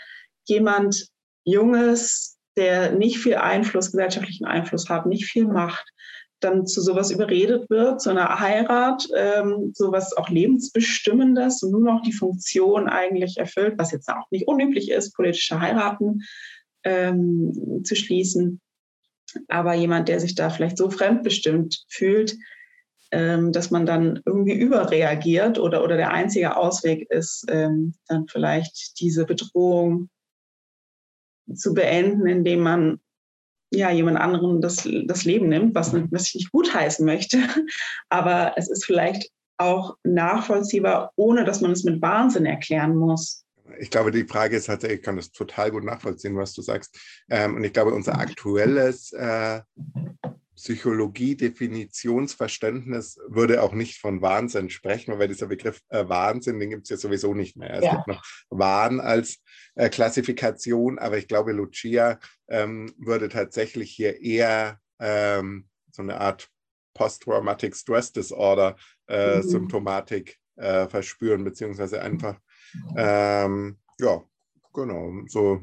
jemand 0.45 1.07
Junges, 1.43 2.37
der 2.55 2.91
nicht 2.91 3.17
viel 3.17 3.35
Einfluss, 3.35 3.91
gesellschaftlichen 3.91 4.45
Einfluss 4.45 4.89
hat, 4.89 5.05
nicht 5.05 5.25
viel 5.25 5.47
Macht, 5.47 5.85
dann 6.39 6.65
zu 6.65 6.81
sowas 6.81 7.11
überredet 7.11 7.69
wird, 7.69 8.01
zu 8.01 8.09
einer 8.09 8.39
Heirat, 8.39 9.07
ähm, 9.15 9.71
sowas 9.73 10.15
auch 10.17 10.29
lebensbestimmendes 10.29 11.63
und 11.63 11.71
nur 11.71 11.81
noch 11.81 12.01
die 12.01 12.13
Funktion 12.13 12.89
eigentlich 12.89 13.37
erfüllt, 13.37 13.75
was 13.77 13.91
jetzt 13.91 14.09
auch 14.09 14.29
nicht 14.31 14.47
unüblich 14.47 14.89
ist, 14.89 15.15
politische 15.15 15.59
Heiraten 15.59 16.21
ähm, 16.83 17.81
zu 17.83 17.95
schließen. 17.95 18.59
Aber 19.47 19.73
jemand, 19.73 20.07
der 20.07 20.19
sich 20.19 20.35
da 20.35 20.49
vielleicht 20.49 20.77
so 20.77 20.89
fremdbestimmt 20.89 21.85
fühlt, 21.87 22.37
ähm, 23.11 23.51
dass 23.51 23.71
man 23.71 23.85
dann 23.85 24.21
irgendwie 24.25 24.53
überreagiert 24.53 25.59
oder, 25.59 25.83
oder 25.83 25.97
der 25.97 26.11
einzige 26.11 26.55
Ausweg 26.55 27.09
ist, 27.09 27.45
ähm, 27.49 27.93
dann 28.07 28.27
vielleicht 28.27 28.99
diese 28.99 29.25
Bedrohung 29.25 30.09
zu 31.53 31.73
beenden, 31.73 32.27
indem 32.27 32.61
man 32.61 32.99
ja, 33.73 33.89
jemand 33.89 34.17
anderem 34.17 34.59
das, 34.61 34.87
das 35.05 35.23
Leben 35.23 35.47
nimmt, 35.47 35.75
was, 35.75 35.93
was 35.93 36.27
ich 36.27 36.35
nicht 36.35 36.51
gutheißen 36.51 37.05
möchte. 37.05 37.37
Aber 38.09 38.53
es 38.57 38.69
ist 38.69 38.85
vielleicht 38.85 39.29
auch 39.57 39.95
nachvollziehbar, 40.03 41.11
ohne 41.15 41.45
dass 41.45 41.61
man 41.61 41.71
es 41.71 41.83
mit 41.83 42.01
Wahnsinn 42.01 42.45
erklären 42.45 42.95
muss. 42.95 43.45
Ich 43.79 43.89
glaube, 43.89 44.11
die 44.11 44.25
Frage 44.25 44.57
ist 44.57 44.65
tatsächlich, 44.65 44.99
ich 44.99 45.05
kann 45.05 45.15
das 45.15 45.31
total 45.31 45.71
gut 45.71 45.83
nachvollziehen, 45.83 46.37
was 46.37 46.53
du 46.53 46.61
sagst. 46.61 46.95
Ähm, 47.29 47.55
und 47.55 47.63
ich 47.63 47.73
glaube, 47.73 47.93
unser 47.93 48.19
aktuelles 48.19 49.11
äh, 49.13 49.61
Psychologie-Definitionsverständnis 50.55 53.19
würde 53.27 53.63
auch 53.63 53.73
nicht 53.73 53.99
von 53.99 54.21
Wahnsinn 54.21 54.69
sprechen, 54.69 55.17
weil 55.17 55.27
dieser 55.27 55.47
Begriff 55.47 55.81
äh, 55.89 56.07
Wahnsinn, 56.07 56.59
den 56.59 56.69
gibt 56.69 56.83
es 56.83 56.89
ja 56.89 56.97
sowieso 56.97 57.33
nicht 57.33 57.57
mehr. 57.57 57.73
Es 57.73 57.85
ja. 57.85 57.95
gibt 57.95 58.05
noch 58.07 58.23
Wahn 58.49 58.99
als 58.99 59.39
äh, 59.75 59.89
Klassifikation, 59.89 60.99
aber 60.99 61.17
ich 61.17 61.27
glaube, 61.27 61.51
Lucia 61.51 62.19
ähm, 62.47 62.93
würde 62.97 63.29
tatsächlich 63.29 63.89
hier 63.91 64.21
eher 64.21 64.79
ähm, 64.99 65.67
so 65.91 66.03
eine 66.03 66.21
Art 66.21 66.47
Post-Traumatic 66.93 67.75
Stress 67.75 68.11
Disorder 68.11 68.75
äh, 69.07 69.37
mhm. 69.37 69.43
Symptomatik 69.43 70.37
äh, 70.57 70.87
verspüren, 70.87 71.43
beziehungsweise 71.43 72.01
einfach, 72.01 72.37
ähm, 72.95 73.77
ja, 73.99 74.23
genau, 74.73 75.11
so 75.27 75.61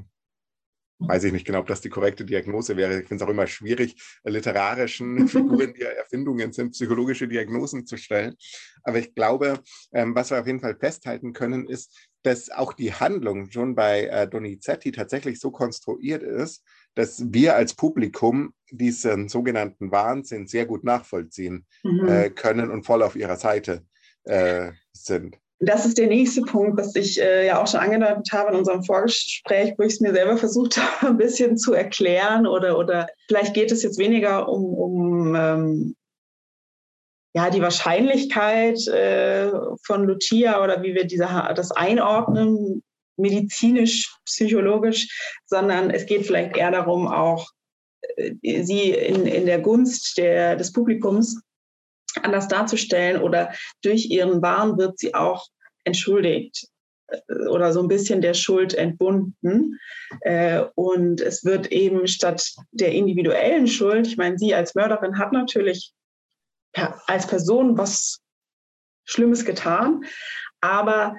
weiß 1.01 1.25
ich 1.25 1.33
nicht 1.33 1.47
genau, 1.47 1.61
ob 1.61 1.66
das 1.66 1.81
die 1.81 1.90
korrekte 1.90 2.25
Diagnose 2.25 2.77
wäre. 2.77 3.01
Ich 3.01 3.09
finde 3.09 3.23
es 3.23 3.29
auch 3.29 3.33
immer 3.33 3.47
schwierig, 3.47 3.97
literarischen 4.25 5.29
Figuren, 5.29 5.73
die 5.75 5.83
ja 5.83 5.90
Erfindungen 5.90 6.53
sind, 6.53 6.73
psychologische 6.73 7.29
Diagnosen 7.29 7.87
zu 7.87 7.97
stellen. 7.97 8.37
Aber 8.83 8.99
ich 8.99 9.14
glaube, 9.14 9.61
ähm, 9.92 10.14
was 10.14 10.31
wir 10.31 10.40
auf 10.40 10.47
jeden 10.47 10.61
Fall 10.61 10.77
festhalten 10.77 11.33
können, 11.33 11.68
ist, 11.68 12.09
dass 12.23 12.51
auch 12.51 12.73
die 12.73 12.92
Handlung 12.92 13.51
schon 13.51 13.75
bei 13.75 14.07
äh, 14.07 14.29
Donizetti 14.29 14.90
tatsächlich 14.90 15.38
so 15.38 15.51
konstruiert 15.51 16.23
ist, 16.23 16.64
dass 16.94 17.33
wir 17.33 17.55
als 17.55 17.75
Publikum 17.75 18.53
diesen 18.71 19.29
sogenannten 19.29 19.92
Wahnsinn 19.92 20.49
sehr 20.49 20.66
gut 20.66 20.83
nachvollziehen 20.83 21.64
mhm. 21.85 22.09
äh, 22.09 22.31
können 22.31 22.71
und 22.71 22.85
voll 22.85 23.03
auf 23.03 23.14
ihrer 23.14 23.37
Seite 23.37 23.85
äh, 24.25 24.73
sind. 24.92 25.38
Das 25.61 25.85
ist 25.85 25.99
der 25.99 26.07
nächste 26.07 26.42
Punkt, 26.42 26.79
was 26.79 26.94
ich 26.94 27.21
äh, 27.21 27.47
ja 27.47 27.61
auch 27.61 27.66
schon 27.66 27.81
angedeutet 27.81 28.31
habe 28.33 28.53
in 28.53 28.59
unserem 28.59 28.85
Vorgespräch, 28.85 29.75
wo 29.77 29.83
ich 29.83 29.94
es 29.94 30.01
mir 30.01 30.12
selber 30.12 30.37
versucht 30.37 30.79
habe, 30.79 31.09
ein 31.09 31.16
bisschen 31.16 31.57
zu 31.57 31.73
erklären 31.73 32.47
oder, 32.47 32.79
oder 32.79 33.09
vielleicht 33.27 33.55
geht 33.55 33.73
es 33.73 33.83
jetzt 33.83 33.99
weniger 33.99 34.49
um, 34.49 34.75
um 34.75 35.35
ähm, 35.35 35.97
ja, 37.35 37.51
die 37.51 37.61
Wahrscheinlichkeit 37.61 38.87
äh, 38.88 39.51
von 39.85 40.05
Lucia 40.05 40.62
oder 40.62 40.83
wie 40.83 40.94
wir 40.94 41.05
diese, 41.05 41.29
das 41.55 41.73
einordnen, 41.73 42.83
medizinisch, 43.16 44.16
psychologisch, 44.25 45.40
sondern 45.47 45.90
es 45.90 46.07
geht 46.07 46.27
vielleicht 46.27 46.57
eher 46.57 46.71
darum, 46.71 47.09
auch 47.09 47.49
äh, 48.16 48.62
sie 48.62 48.90
in, 48.90 49.27
in 49.27 49.47
der 49.47 49.61
Gunst 49.61 50.18
der, 50.18 50.57
des 50.57 50.73
Publikums 50.73 51.40
anders 52.23 52.49
darzustellen 52.49 53.23
oder 53.23 53.53
durch 53.83 54.07
ihren 54.07 54.42
Wahn 54.42 54.79
wird 54.79 54.99
sie 54.99 55.14
auch 55.14 55.47
entschuldigt. 55.85 56.68
oder 57.51 57.73
so 57.73 57.81
ein 57.81 57.88
bisschen 57.88 58.21
der 58.21 58.35
Schuld 58.35 58.75
entbunden. 58.75 59.79
Äh, 60.21 60.64
und 60.75 61.23
es 61.23 61.42
wird 61.42 61.73
eben 61.73 62.07
statt 62.07 62.55
der 62.71 62.92
individuellen 62.92 63.66
Schuld, 63.66 64.07
ich 64.07 64.18
meine, 64.18 64.38
sie 64.38 64.55
als 64.55 64.75
Mörderin 64.75 65.18
hat 65.18 65.33
natürlich 65.33 65.94
als 67.07 67.27
Person 67.27 67.79
was 67.79 68.21
Schlimmes 69.05 69.47
getan, 69.47 70.05
aber 70.61 71.16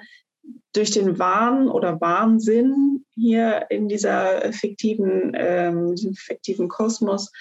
durch 0.72 0.92
den 0.92 1.18
Wahn 1.18 1.68
oder 1.68 2.00
Wahnsinn 2.00 3.04
hier 3.14 3.66
in 3.68 3.88
dieser 3.88 4.52
fiktiven, 4.52 5.32
ähm, 5.34 5.96
fiktiven 6.16 6.68
Kosmos 6.68 7.32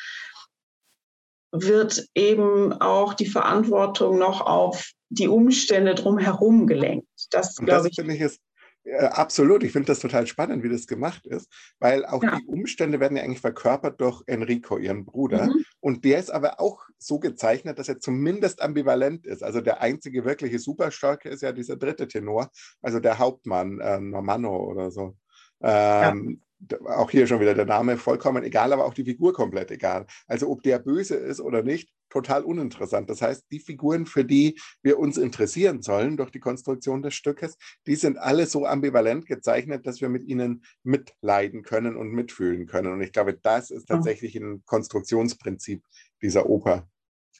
wird 1.52 2.06
eben 2.16 2.74
auch 2.74 3.14
die 3.14 3.26
Verantwortung 3.26 4.20
noch 4.20 4.42
auf 4.42 4.92
die 5.10 5.28
Umstände 5.28 5.96
drumherum 5.96 6.68
gelenkt. 6.68 7.08
Das, 7.32 7.56
glaube 7.56 7.90
ich, 7.90 7.96
finde 7.96 8.16
ich 8.16 8.22
ist 8.22 8.40
äh, 8.84 9.06
absolut. 9.06 9.64
Ich 9.64 9.72
finde 9.72 9.88
das 9.88 10.00
total 10.00 10.28
spannend, 10.28 10.64
wie 10.64 10.70
das 10.70 10.88
gemacht 10.88 11.26
ist, 11.26 11.48
weil 11.80 12.06
auch 12.06 12.24
ja. 12.24 12.38
die 12.38 12.46
Umstände 12.46 13.00
werden 13.00 13.18
ja 13.18 13.24
eigentlich 13.24 13.42
verkörpert 13.42 14.00
durch 14.00 14.24
Enrico, 14.28 14.78
ihren 14.78 15.06
Bruder. 15.06 15.48
Mhm. 15.48 15.66
Und 15.80 16.06
der 16.06 16.20
ist 16.20 16.30
aber 16.30 16.60
auch 16.60 16.84
so 16.98 17.20
gezeichnet, 17.20 17.80
dass 17.80 17.90
er 17.90 18.00
zumindest 18.00 18.62
ambivalent 18.62 19.26
ist. 19.26 19.44
Also 19.44 19.62
der 19.62 19.82
einzige 19.82 20.26
wirkliche 20.26 20.60
Superstarke 20.60 21.30
ist 21.30 21.42
ja 21.42 21.52
dieser 21.52 21.76
dritte 21.76 22.08
Tenor, 22.08 22.50
also 22.82 23.00
der 23.00 23.20
Hauptmann, 23.20 23.80
äh, 23.80 24.00
Normanno 24.00 24.56
oder 24.56 24.92
so. 24.92 25.16
Ähm, 25.62 26.42
auch 26.86 27.10
hier 27.10 27.28
schon 27.28 27.39
wieder 27.39 27.54
der 27.54 27.65
Name 27.65 27.98
vollkommen 27.98 28.43
egal, 28.43 28.74
aber 28.74 28.86
auch 28.86 28.93
die 28.93 29.06
Figur 29.06 29.34
komplett 29.34 29.72
egal. 29.72 30.06
Also 30.28 30.50
ob 30.50 30.63
der 30.63 30.80
böse 30.80 31.15
ist 31.15 31.39
oder 31.39 31.63
nicht, 31.63 31.89
total 32.10 32.43
uninteressant. 32.43 33.10
Das 33.10 33.22
heißt, 33.22 33.45
die 33.52 33.60
Figuren, 33.60 34.06
für 34.06 34.26
die 34.26 34.60
wir 34.82 35.00
uns 35.00 35.17
interessieren 35.17 35.82
sollen 35.82 36.17
durch 36.17 36.32
die 36.32 36.39
Konstruktion 36.39 37.02
des 37.02 37.13
Stückes, 37.13 37.56
die 37.88 37.95
sind 37.95 38.17
alle 38.17 38.45
so 38.48 38.65
ambivalent 38.65 39.26
gezeichnet, 39.26 39.86
dass 39.86 40.02
wir 40.02 40.10
mit 40.10 40.24
ihnen 40.24 40.63
mitleiden 40.84 41.62
können 41.62 41.95
und 41.95 42.12
mitfühlen 42.12 42.65
können. 42.65 42.91
Und 42.91 43.02
ich 43.02 43.12
glaube, 43.12 43.38
das 43.41 43.72
ist 43.72 43.88
tatsächlich 43.88 44.36
ein 44.36 44.63
Konstruktionsprinzip 44.65 45.84
dieser 46.22 46.50
Oper. 46.50 46.88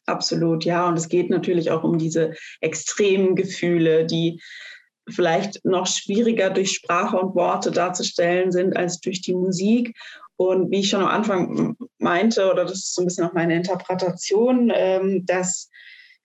Absolut, 0.06 0.66
ja. 0.66 0.88
Und 0.88 0.98
es 0.98 1.10
geht 1.10 1.30
natürlich 1.30 1.72
auch 1.72 1.84
um 1.84 1.98
diese 1.98 2.34
extremen 2.62 3.36
Gefühle, 3.36 4.06
die 4.06 4.42
vielleicht 5.10 5.64
noch 5.66 5.88
schwieriger 5.88 6.50
durch 6.50 6.72
Sprache 6.72 7.18
und 7.18 7.36
Worte 7.36 7.72
darzustellen 7.72 8.52
sind 8.52 8.76
als 8.76 9.00
durch 9.00 9.22
die 9.22 9.34
Musik. 9.34 9.96
Und 10.38 10.72
wie 10.72 10.80
ich 10.80 10.90
schon 10.90 11.02
am 11.02 11.08
Anfang 11.08 11.76
meinte, 11.98 12.50
oder 12.50 12.64
das 12.64 12.78
ist 12.78 12.96
so 12.96 13.02
ein 13.02 13.06
bisschen 13.06 13.26
auch 13.26 13.34
meine 13.34 13.56
Interpretation, 13.56 14.72
ähm, 14.74 15.26
dass 15.26 15.70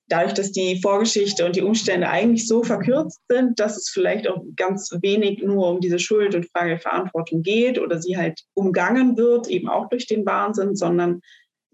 dadurch, 0.09 0.35
dass 0.35 0.53
die 0.53 0.81
Vorgeschichte 0.81 1.45
und 1.45 1.57
die 1.57 1.63
Umstände 1.63 2.09
eigentlich 2.09 2.47
so 2.47 2.63
verkürzt 2.63 3.21
sind, 3.29 3.59
dass 3.59 3.77
es 3.77 3.89
vielleicht 3.89 4.29
auch 4.29 4.43
ganz 4.57 4.91
wenig 5.01 5.43
nur 5.43 5.69
um 5.69 5.81
diese 5.81 5.99
Schuld 5.99 6.35
und 6.35 6.49
Frage 6.51 6.71
der 6.71 6.81
Verantwortung 6.81 7.43
geht 7.43 7.79
oder 7.79 8.01
sie 8.01 8.17
halt 8.17 8.43
umgangen 8.55 9.17
wird, 9.17 9.49
eben 9.49 9.69
auch 9.69 9.89
durch 9.89 10.07
den 10.07 10.27
Wahnsinn, 10.27 10.77
sondern 10.77 11.21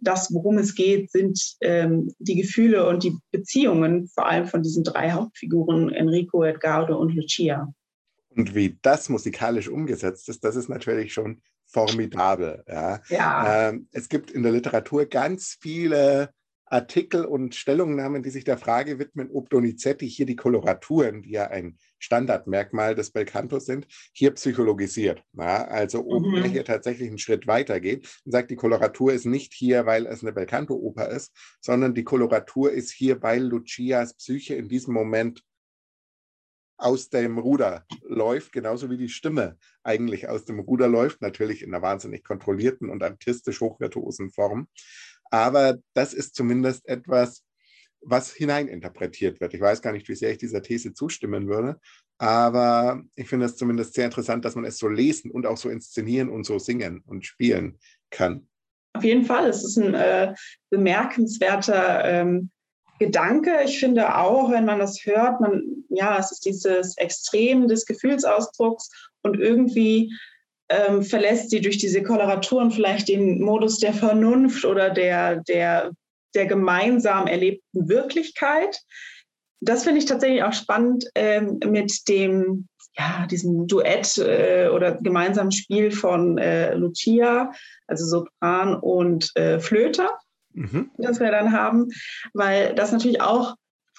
das, 0.02 0.32
worum 0.32 0.58
es 0.58 0.74
geht, 0.74 1.10
sind 1.10 1.56
ähm, 1.60 2.12
die 2.18 2.36
Gefühle 2.36 2.88
und 2.88 3.02
die 3.02 3.16
Beziehungen, 3.30 4.08
vor 4.08 4.26
allem 4.26 4.46
von 4.46 4.62
diesen 4.62 4.84
drei 4.84 5.12
Hauptfiguren, 5.12 5.90
Enrico, 5.90 6.44
Edgardo 6.44 6.98
und 6.98 7.14
Lucia. 7.14 7.72
Und 8.30 8.54
wie 8.54 8.78
das 8.82 9.08
musikalisch 9.08 9.68
umgesetzt 9.68 10.28
ist, 10.28 10.44
das 10.44 10.56
ist 10.56 10.68
natürlich 10.68 11.12
schon 11.12 11.42
formidabel. 11.66 12.64
Ja. 12.68 13.00
ja. 13.08 13.68
Ähm, 13.68 13.88
es 13.92 14.08
gibt 14.08 14.30
in 14.30 14.42
der 14.42 14.52
Literatur 14.52 15.06
ganz 15.06 15.56
viele 15.60 16.30
Artikel 16.70 17.24
und 17.24 17.56
Stellungnahmen, 17.56 18.22
die 18.22 18.30
sich 18.30 18.44
der 18.44 18.56
Frage 18.56 18.98
widmen, 18.98 19.30
ob 19.32 19.50
Donizetti 19.50 20.08
hier 20.08 20.24
die 20.24 20.36
Koloraturen, 20.36 21.22
die 21.22 21.32
ja 21.32 21.48
ein 21.48 21.76
Standardmerkmal 21.98 22.94
des 22.94 23.10
Belcantos 23.10 23.66
sind, 23.66 23.88
hier 24.12 24.30
psychologisiert. 24.30 25.22
Ja, 25.32 25.64
also 25.64 26.06
ob 26.06 26.24
mhm. 26.24 26.36
er 26.36 26.48
hier 26.48 26.64
tatsächlich 26.64 27.08
einen 27.08 27.18
Schritt 27.18 27.48
weiter 27.48 27.80
geht 27.80 28.08
und 28.24 28.32
sagt, 28.32 28.50
die 28.50 28.56
Koloratur 28.56 29.12
ist 29.12 29.26
nicht 29.26 29.52
hier, 29.52 29.84
weil 29.84 30.06
es 30.06 30.22
eine 30.22 30.32
Belcanto-Oper 30.32 31.08
ist, 31.08 31.36
sondern 31.60 31.92
die 31.94 32.04
Koloratur 32.04 32.70
ist 32.70 32.92
hier, 32.92 33.20
weil 33.20 33.42
Lucias 33.42 34.14
Psyche 34.14 34.54
in 34.54 34.68
diesem 34.68 34.94
Moment 34.94 35.42
aus 36.80 37.10
dem 37.10 37.38
Ruder 37.38 37.84
läuft, 38.02 38.52
genauso 38.52 38.90
wie 38.90 38.96
die 38.96 39.08
Stimme 39.08 39.58
eigentlich 39.82 40.28
aus 40.28 40.44
dem 40.44 40.60
Ruder 40.60 40.88
läuft, 40.88 41.20
natürlich 41.20 41.62
in 41.62 41.74
einer 41.74 41.82
wahnsinnig 41.82 42.24
kontrollierten 42.24 42.88
und 42.88 43.02
artistisch 43.02 43.60
hochvirtuosen 43.60 44.30
Form. 44.30 44.68
Aber 45.30 45.78
das 45.94 46.12
ist 46.12 46.34
zumindest 46.34 46.86
etwas, 46.88 47.44
was 48.02 48.32
hineininterpretiert 48.32 49.40
wird. 49.40 49.54
Ich 49.54 49.60
weiß 49.60 49.82
gar 49.82 49.92
nicht, 49.92 50.08
wie 50.08 50.14
sehr 50.14 50.32
ich 50.32 50.38
dieser 50.38 50.62
These 50.62 50.94
zustimmen 50.94 51.48
würde, 51.48 51.78
aber 52.18 53.02
ich 53.14 53.28
finde 53.28 53.46
es 53.46 53.56
zumindest 53.56 53.94
sehr 53.94 54.06
interessant, 54.06 54.44
dass 54.44 54.54
man 54.54 54.64
es 54.64 54.78
so 54.78 54.88
lesen 54.88 55.30
und 55.30 55.46
auch 55.46 55.56
so 55.56 55.68
inszenieren 55.68 56.28
und 56.28 56.44
so 56.44 56.58
singen 56.58 57.02
und 57.06 57.26
spielen 57.26 57.78
kann. 58.10 58.48
Auf 58.94 59.04
jeden 59.04 59.24
Fall, 59.24 59.48
es 59.48 59.64
ist 59.64 59.76
ein 59.78 59.94
äh, 59.94 60.34
bemerkenswerter 60.70 62.04
ähm, 62.04 62.50
Gedanke. 62.98 63.60
Ich 63.64 63.78
finde 63.78 64.16
auch, 64.18 64.50
wenn 64.50 64.64
man 64.64 64.78
das 64.78 65.04
hört, 65.06 65.40
man, 65.40 65.62
ja, 65.88 66.18
es 66.18 66.32
ist 66.32 66.44
dieses 66.44 66.96
Extrem 66.98 67.68
des 67.68 67.86
Gefühlsausdrucks 67.86 68.90
und 69.22 69.38
irgendwie 69.38 70.12
ähm, 70.70 71.02
verlässt 71.02 71.50
sie 71.50 71.60
durch 71.60 71.78
diese 71.78 72.02
Koloraturen 72.02 72.70
vielleicht 72.70 73.08
den 73.08 73.42
Modus 73.42 73.78
der 73.78 73.92
Vernunft 73.92 74.64
oder 74.64 74.88
der, 74.90 75.42
der, 75.42 75.90
der 76.34 76.46
gemeinsam 76.46 77.26
erlebten 77.26 77.88
Wirklichkeit. 77.88 78.80
Das 79.60 79.84
finde 79.84 79.98
ich 79.98 80.06
tatsächlich 80.06 80.42
auch 80.42 80.52
spannend 80.52 81.04
ähm, 81.14 81.58
mit 81.66 82.08
dem, 82.08 82.68
ja, 82.96 83.26
diesem 83.26 83.66
Duett 83.66 84.16
äh, 84.18 84.68
oder 84.72 84.92
gemeinsamen 84.92 85.52
Spiel 85.52 85.90
von 85.90 86.38
äh, 86.38 86.74
Lucia, 86.74 87.52
also 87.88 88.06
Sopran 88.06 88.76
und 88.76 89.30
äh, 89.34 89.58
Flöte, 89.58 90.08
mhm. 90.54 90.90
das 90.98 91.20
wir 91.20 91.32
dann 91.32 91.52
haben, 91.52 91.88
weil 92.32 92.74
das 92.74 92.92
natürlich 92.92 93.20
auch 93.20 93.56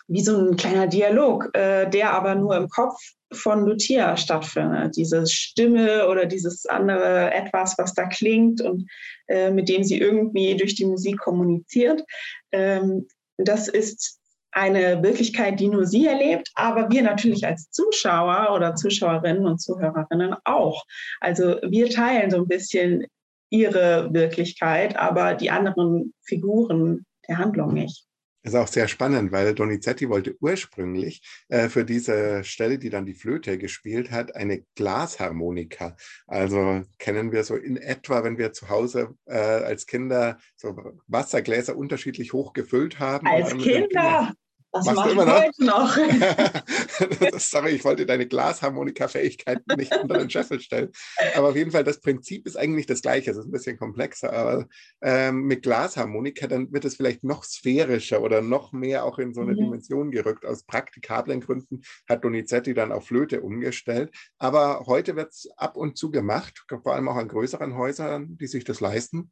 wie 0.07 0.21
so 0.21 0.37
ein 0.37 0.55
kleiner 0.55 0.87
Dialog, 0.87 1.49
äh, 1.53 1.89
der 1.89 2.13
aber 2.13 2.35
nur 2.35 2.55
im 2.55 2.69
Kopf 2.69 2.97
von 3.33 3.65
Lucia 3.65 4.17
stattfindet. 4.17 4.95
Diese 4.95 5.25
Stimme 5.25 6.07
oder 6.07 6.25
dieses 6.25 6.65
andere 6.65 7.33
etwas, 7.33 7.77
was 7.77 7.93
da 7.93 8.05
klingt 8.07 8.61
und 8.61 8.89
äh, 9.27 9.51
mit 9.51 9.69
dem 9.69 9.83
sie 9.83 9.99
irgendwie 9.99 10.55
durch 10.57 10.75
die 10.75 10.85
Musik 10.85 11.17
kommuniziert. 11.19 12.03
Ähm, 12.51 13.07
das 13.37 13.67
ist 13.67 14.19
eine 14.51 15.01
Wirklichkeit, 15.01 15.59
die 15.59 15.69
nur 15.69 15.85
sie 15.85 16.07
erlebt, 16.07 16.51
aber 16.55 16.91
wir 16.91 17.01
natürlich 17.01 17.45
als 17.47 17.69
Zuschauer 17.71 18.53
oder 18.53 18.75
Zuschauerinnen 18.75 19.45
und 19.45 19.61
Zuhörerinnen 19.61 20.35
auch. 20.43 20.83
Also 21.21 21.57
wir 21.63 21.89
teilen 21.89 22.31
so 22.31 22.37
ein 22.37 22.47
bisschen 22.47 23.05
ihre 23.49 24.13
Wirklichkeit, 24.13 24.97
aber 24.97 25.35
die 25.35 25.51
anderen 25.51 26.13
Figuren 26.23 27.05
der 27.27 27.37
Handlung 27.37 27.73
nicht. 27.73 28.05
Ist 28.43 28.55
auch 28.55 28.67
sehr 28.67 28.87
spannend, 28.87 29.31
weil 29.31 29.53
Donizetti 29.53 30.09
wollte 30.09 30.35
ursprünglich 30.39 31.21
äh, 31.49 31.69
für 31.69 31.85
diese 31.85 32.43
Stelle, 32.43 32.79
die 32.79 32.89
dann 32.89 33.05
die 33.05 33.13
Flöte 33.13 33.59
gespielt 33.59 34.09
hat, 34.09 34.35
eine 34.35 34.63
Glasharmonika. 34.75 35.95
Also 36.25 36.83
kennen 36.97 37.31
wir 37.31 37.43
so 37.43 37.55
in 37.55 37.77
etwa, 37.77 38.23
wenn 38.23 38.39
wir 38.39 38.51
zu 38.51 38.69
Hause 38.69 39.15
äh, 39.25 39.37
als 39.37 39.85
Kinder 39.85 40.39
so 40.55 40.75
Wassergläser 41.07 41.77
unterschiedlich 41.77 42.33
hoch 42.33 42.53
gefüllt 42.53 42.99
haben. 42.99 43.27
Als 43.27 43.55
Kinder? 43.57 44.33
Das 44.73 44.85
Machst 44.85 44.95
mache 44.97 45.09
ich 45.11 45.59
noch? 45.59 45.95
heute 45.97 47.31
noch. 47.31 47.39
Sorry, 47.39 47.71
ich 47.71 47.83
wollte 47.83 48.05
deine 48.05 48.25
Glasharmonika-Fähigkeiten 48.25 49.75
nicht 49.75 49.93
unter 49.97 50.17
den 50.17 50.29
Scheffel 50.29 50.61
stellen. 50.61 50.91
Aber 51.35 51.49
auf 51.49 51.55
jeden 51.57 51.71
Fall, 51.71 51.83
das 51.83 51.99
Prinzip 51.99 52.47
ist 52.47 52.55
eigentlich 52.55 52.85
das 52.85 53.01
gleiche. 53.01 53.31
Es 53.31 53.37
ist 53.37 53.45
ein 53.45 53.51
bisschen 53.51 53.77
komplexer, 53.77 54.31
aber 54.31 54.67
ähm, 55.01 55.43
mit 55.43 55.63
Glasharmonika, 55.63 56.47
dann 56.47 56.71
wird 56.71 56.85
es 56.85 56.95
vielleicht 56.95 57.23
noch 57.23 57.43
sphärischer 57.43 58.21
oder 58.21 58.41
noch 58.41 58.71
mehr 58.71 59.03
auch 59.03 59.19
in 59.19 59.33
so 59.33 59.41
eine 59.41 59.51
mhm. 59.51 59.57
Dimension 59.57 60.11
gerückt. 60.11 60.45
Aus 60.45 60.63
praktikablen 60.63 61.41
Gründen 61.41 61.81
hat 62.07 62.23
Donizetti 62.23 62.73
dann 62.73 62.93
auf 62.93 63.07
Flöte 63.07 63.41
umgestellt. 63.41 64.15
Aber 64.37 64.85
heute 64.87 65.17
wird 65.17 65.33
es 65.33 65.49
ab 65.57 65.75
und 65.75 65.97
zu 65.97 66.11
gemacht, 66.11 66.65
vor 66.69 66.93
allem 66.93 67.09
auch 67.09 67.17
an 67.17 67.27
größeren 67.27 67.75
Häusern, 67.75 68.37
die 68.37 68.47
sich 68.47 68.63
das 68.63 68.79
leisten 68.79 69.31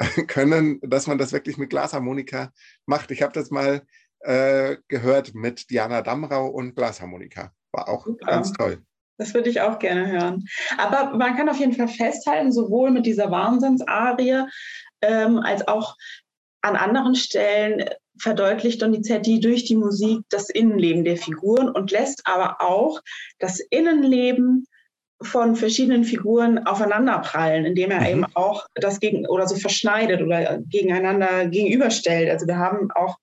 können, 0.26 0.80
dass 0.82 1.06
man 1.06 1.18
das 1.18 1.32
wirklich 1.32 1.58
mit 1.58 1.70
Glasharmonika 1.70 2.52
macht. 2.86 3.12
Ich 3.12 3.22
habe 3.22 3.32
das 3.32 3.50
mal 3.50 3.82
äh, 4.20 4.76
gehört 4.88 5.34
mit 5.34 5.70
Diana 5.70 6.02
Damrau 6.02 6.48
und 6.48 6.74
Glasharmonika. 6.74 7.52
War 7.72 7.88
auch 7.88 8.04
Super. 8.04 8.26
ganz 8.26 8.52
toll. 8.52 8.82
Das 9.18 9.34
würde 9.34 9.50
ich 9.50 9.60
auch 9.60 9.78
gerne 9.78 10.10
hören. 10.10 10.46
Aber 10.78 11.16
man 11.16 11.36
kann 11.36 11.48
auf 11.48 11.58
jeden 11.58 11.74
Fall 11.74 11.88
festhalten, 11.88 12.52
sowohl 12.52 12.90
mit 12.90 13.04
dieser 13.04 13.30
Wahnsinnsarie 13.30 14.46
ähm, 15.02 15.38
als 15.38 15.68
auch 15.68 15.96
an 16.62 16.76
anderen 16.76 17.14
Stellen 17.14 17.84
verdeutlicht 18.18 18.82
Donizetti 18.82 19.40
durch 19.40 19.64
die 19.64 19.76
Musik 19.76 20.20
das 20.30 20.50
Innenleben 20.50 21.04
der 21.04 21.16
Figuren 21.16 21.70
und 21.70 21.90
lässt 21.90 22.22
aber 22.24 22.60
auch 22.60 23.00
das 23.38 23.60
Innenleben 23.60 24.66
von 25.22 25.54
verschiedenen 25.56 26.04
Figuren 26.04 26.66
aufeinanderprallen, 26.66 27.66
indem 27.66 27.90
er 27.90 28.00
mhm. 28.00 28.06
eben 28.06 28.26
auch 28.34 28.66
das 28.74 29.00
gegen 29.00 29.26
oder 29.26 29.46
so 29.46 29.56
verschneidet 29.56 30.22
oder 30.22 30.58
gegeneinander 30.58 31.46
gegenüberstellt. 31.46 32.30
Also 32.30 32.46
wir 32.46 32.56
haben 32.56 32.90
auch 32.92 33.16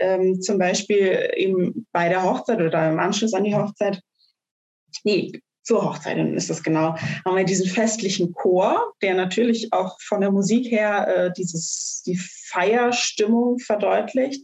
ähm, 0.00 0.40
zum 0.40 0.58
Beispiel 0.58 1.30
eben 1.36 1.86
bei 1.92 2.08
der 2.08 2.22
Hochzeit 2.22 2.60
oder 2.60 2.90
im 2.90 2.98
Anschluss 2.98 3.34
an 3.34 3.44
die 3.44 3.54
Hochzeit 3.54 4.00
die 5.04 5.42
zur 5.62 5.84
Hochzeit 5.84 6.18
ist 6.34 6.50
das 6.50 6.62
genau, 6.62 6.96
haben 7.24 7.36
wir 7.36 7.44
diesen 7.44 7.66
festlichen 7.66 8.32
Chor, 8.32 8.94
der 9.02 9.14
natürlich 9.14 9.72
auch 9.72 10.00
von 10.00 10.20
der 10.20 10.32
Musik 10.32 10.70
her 10.70 11.06
äh, 11.06 11.32
dieses, 11.36 12.02
die 12.06 12.16
Feierstimmung 12.16 13.58
verdeutlicht. 13.58 14.42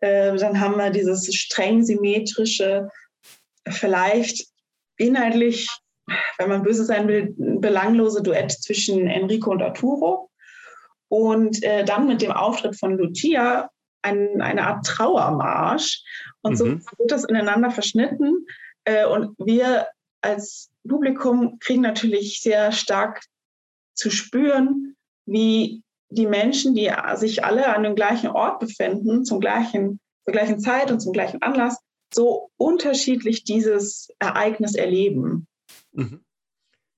Äh, 0.00 0.36
dann 0.36 0.60
haben 0.60 0.76
wir 0.76 0.90
dieses 0.90 1.34
streng 1.34 1.84
symmetrische, 1.84 2.88
vielleicht 3.68 4.46
inhaltlich, 4.96 5.68
wenn 6.38 6.48
man 6.48 6.62
böse 6.62 6.84
sein 6.84 7.08
will, 7.08 7.34
belanglose 7.36 8.22
Duett 8.22 8.52
zwischen 8.52 9.08
Enrico 9.08 9.50
und 9.50 9.62
Arturo. 9.62 10.30
Und 11.08 11.62
äh, 11.62 11.84
dann 11.84 12.06
mit 12.06 12.22
dem 12.22 12.32
Auftritt 12.32 12.78
von 12.78 12.96
Lucia 12.96 13.68
ein, 14.02 14.40
eine 14.40 14.66
Art 14.66 14.86
Trauermarsch. 14.86 16.02
Und 16.42 16.52
mhm. 16.52 16.56
so 16.56 16.66
wird 16.98 17.10
das 17.10 17.24
ineinander 17.24 17.70
verschnitten. 17.70 18.46
Äh, 18.84 19.06
und 19.06 19.36
wir 19.38 19.86
als 20.20 20.70
Publikum 20.86 21.58
kriegen 21.58 21.82
natürlich 21.82 22.40
sehr 22.40 22.72
stark 22.72 23.22
zu 23.94 24.10
spüren, 24.10 24.96
wie 25.26 25.82
die 26.08 26.26
Menschen, 26.26 26.74
die 26.74 26.90
sich 27.14 27.44
alle 27.44 27.74
an 27.74 27.82
dem 27.82 27.94
gleichen 27.94 28.28
Ort 28.28 28.60
befinden, 28.60 29.24
zum 29.24 29.40
gleichen, 29.40 30.00
zur 30.24 30.32
gleichen 30.32 30.60
Zeit 30.60 30.90
und 30.90 31.00
zum 31.00 31.12
gleichen 31.12 31.40
Anlass, 31.42 31.78
so 32.12 32.50
unterschiedlich 32.56 33.44
dieses 33.44 34.08
Ereignis 34.18 34.74
erleben. 34.74 35.46
Mhm. 35.92 36.22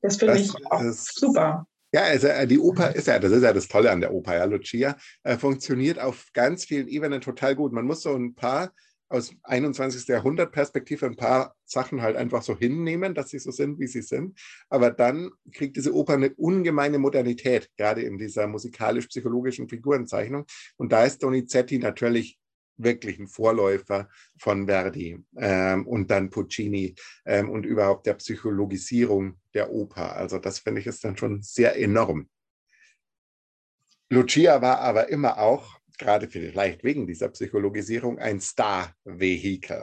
Das 0.03 0.17
finde 0.17 0.39
ich 0.39 0.51
auch 0.71 0.83
super. 0.93 1.67
Ja, 1.95 2.03
also 2.07 2.27
die 2.47 2.59
Oper 2.59 2.93
ist 2.97 3.07
ja, 3.07 3.21
das 3.21 3.31
ist 3.31 3.45
ja 3.45 3.53
das 3.53 3.69
Tolle 3.69 3.93
an 3.93 4.01
der 4.01 4.13
Oper, 4.13 4.35
ja, 4.35 4.45
Lucia, 4.47 4.97
äh, 5.23 5.39
funktioniert 5.39 6.01
auf 6.01 6.27
ganz 6.33 6.65
vielen 6.65 6.89
Ebenen 6.89 7.21
total 7.21 7.55
gut. 7.55 7.73
Man 7.73 7.85
muss 7.85 8.03
so 8.03 8.17
ein 8.17 8.35
paar 8.35 8.73
aus 9.09 9.33
21. 9.45 10.09
Jahrhundert 10.09 10.51
Perspektive 10.51 11.07
ein 11.07 11.15
paar 11.15 11.55
Sachen 11.65 12.03
halt 12.03 12.17
einfach 12.17 12.43
so 12.43 12.59
hinnehmen, 12.59 13.15
dass 13.15 13.31
sie 13.31 13.39
so 13.39 13.53
sind, 13.53 13.79
wie 13.79 13.87
sie 13.87 14.03
sind. 14.03 14.37
Aber 14.69 14.91
dann 14.91 15.31
kriegt 15.53 15.77
diese 15.77 15.95
Oper 15.95 16.15
eine 16.15 16.35
ungemeine 16.35 16.99
Modernität, 16.99 17.71
gerade 17.77 18.03
in 18.03 18.19
dieser 18.19 18.49
musikalisch-psychologischen 18.49 19.69
Figurenzeichnung. 19.69 20.47
Und 20.77 20.91
da 20.91 21.05
ist 21.05 21.23
Donizetti 21.23 21.79
natürlich 21.79 22.41
wirklich 22.77 23.19
ein 23.19 23.29
Vorläufer 23.29 24.09
von 24.39 24.67
Verdi 24.67 25.19
ähm, 25.37 25.87
und 25.87 26.11
dann 26.11 26.31
Puccini 26.31 26.95
ähm, 27.25 27.51
und 27.51 27.65
überhaupt 27.65 28.07
der 28.07 28.15
Psychologisierung 28.15 29.39
der 29.55 29.71
Oper. 29.71 30.17
Also 30.17 30.39
das 30.39 30.59
finde 30.59 30.81
ich 30.81 30.87
ist 30.87 31.05
dann 31.05 31.17
schon 31.17 31.43
sehr 31.43 31.79
enorm. 31.79 32.29
Lucia 34.11 34.61
war 34.61 34.81
aber 34.81 35.09
immer 35.09 35.39
auch 35.39 35.79
gerade 35.99 36.29
vielleicht 36.29 36.85
wegen 36.85 37.07
dieser 37.07 37.29
Psychologisierung 37.29 38.19
ein 38.19 38.41
Star-Vehikel 38.41 39.83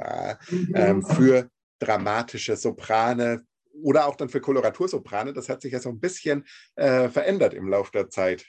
äh, 0.74 0.94
mhm. 0.94 1.04
für 1.04 1.50
dramatische 1.80 2.56
Soprane 2.56 3.44
oder 3.82 4.08
auch 4.08 4.16
dann 4.16 4.30
für 4.30 4.42
Koloratursoprane. 4.42 5.34
Das 5.34 5.50
hat 5.50 5.62
sich 5.62 5.74
ja 5.74 5.80
so 5.80 5.90
ein 5.90 6.00
bisschen 6.00 6.46
äh, 6.76 7.10
verändert 7.10 7.54
im 7.54 7.68
Laufe 7.70 7.92
der 7.94 8.10
Zeit. 8.10 8.46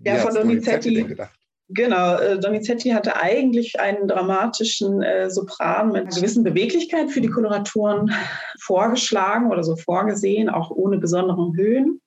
Wie 0.00 0.08
ja, 0.08 0.16
von 0.16 0.34
Donizetti. 0.34 1.16
Genau, 1.68 2.16
äh, 2.16 2.38
Donizetti 2.38 2.90
hatte 2.90 3.16
eigentlich 3.16 3.80
einen 3.80 4.06
dramatischen 4.06 5.02
äh, 5.02 5.28
Sopran 5.30 5.90
mit 5.90 6.02
einer 6.02 6.14
gewissen 6.14 6.44
Beweglichkeit 6.44 7.10
für 7.10 7.20
die 7.20 7.28
Koloraturen 7.28 8.12
vorgeschlagen 8.60 9.50
oder 9.50 9.64
so 9.64 9.74
vorgesehen, 9.74 10.48
auch 10.48 10.70
ohne 10.70 10.98
besonderen 10.98 11.56
Höhen. 11.56 12.00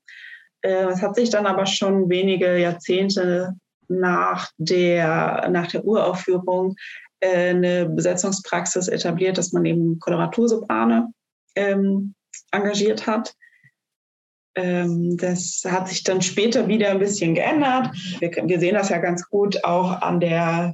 Äh, 0.61 0.85
es 0.85 1.01
hat 1.01 1.15
sich 1.15 1.29
dann 1.29 1.45
aber 1.45 1.65
schon 1.65 2.09
wenige 2.09 2.57
Jahrzehnte 2.57 3.55
nach 3.89 4.49
der, 4.57 5.49
nach 5.49 5.67
der 5.67 5.83
Uraufführung 5.83 6.75
äh, 7.19 7.49
eine 7.49 7.89
Besetzungspraxis 7.89 8.87
etabliert, 8.87 9.37
dass 9.37 9.51
man 9.51 9.65
eben 9.65 9.99
Koloratursoprane 9.99 11.07
ähm, 11.55 12.13
engagiert 12.51 13.07
hat. 13.07 13.33
Ähm, 14.59 15.17
das 15.17 15.63
hat 15.65 15.87
sich 15.87 16.03
dann 16.03 16.21
später 16.21 16.67
wieder 16.67 16.89
ein 16.89 16.99
bisschen 16.99 17.35
geändert. 17.35 17.91
Wir, 18.19 18.31
wir 18.31 18.59
sehen 18.59 18.75
das 18.75 18.89
ja 18.89 18.97
ganz 18.97 19.27
gut 19.29 19.63
auch 19.63 20.01
an 20.01 20.19
der, 20.19 20.73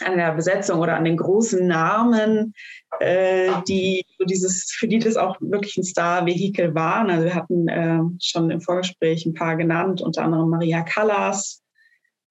an 0.00 0.16
der 0.16 0.32
Besetzung 0.34 0.80
oder 0.80 0.96
an 0.96 1.04
den 1.04 1.16
großen 1.16 1.66
Namen, 1.66 2.54
äh, 3.00 3.50
die 3.66 4.04
dieses, 4.28 4.70
für 4.70 4.86
die 4.86 4.98
das 4.98 5.16
auch 5.16 5.36
wirklich 5.40 5.76
ein 5.76 5.84
Star-Vehikel 5.84 6.74
waren. 6.74 7.10
Also 7.10 7.24
wir 7.24 7.34
hatten 7.34 7.68
äh, 7.68 8.00
schon 8.20 8.50
im 8.50 8.60
Vorgespräch 8.60 9.26
ein 9.26 9.34
paar 9.34 9.56
genannt, 9.56 10.00
unter 10.00 10.22
anderem 10.22 10.50
Maria 10.50 10.82
Callas, 10.82 11.64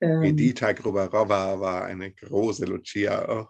ähm, 0.04 0.24
Edita 0.24 0.74
Grubarova 0.74 1.60
war 1.60 1.86
eine 1.86 2.12
große 2.12 2.66
Lucia 2.66 3.28
auch. 3.28 3.48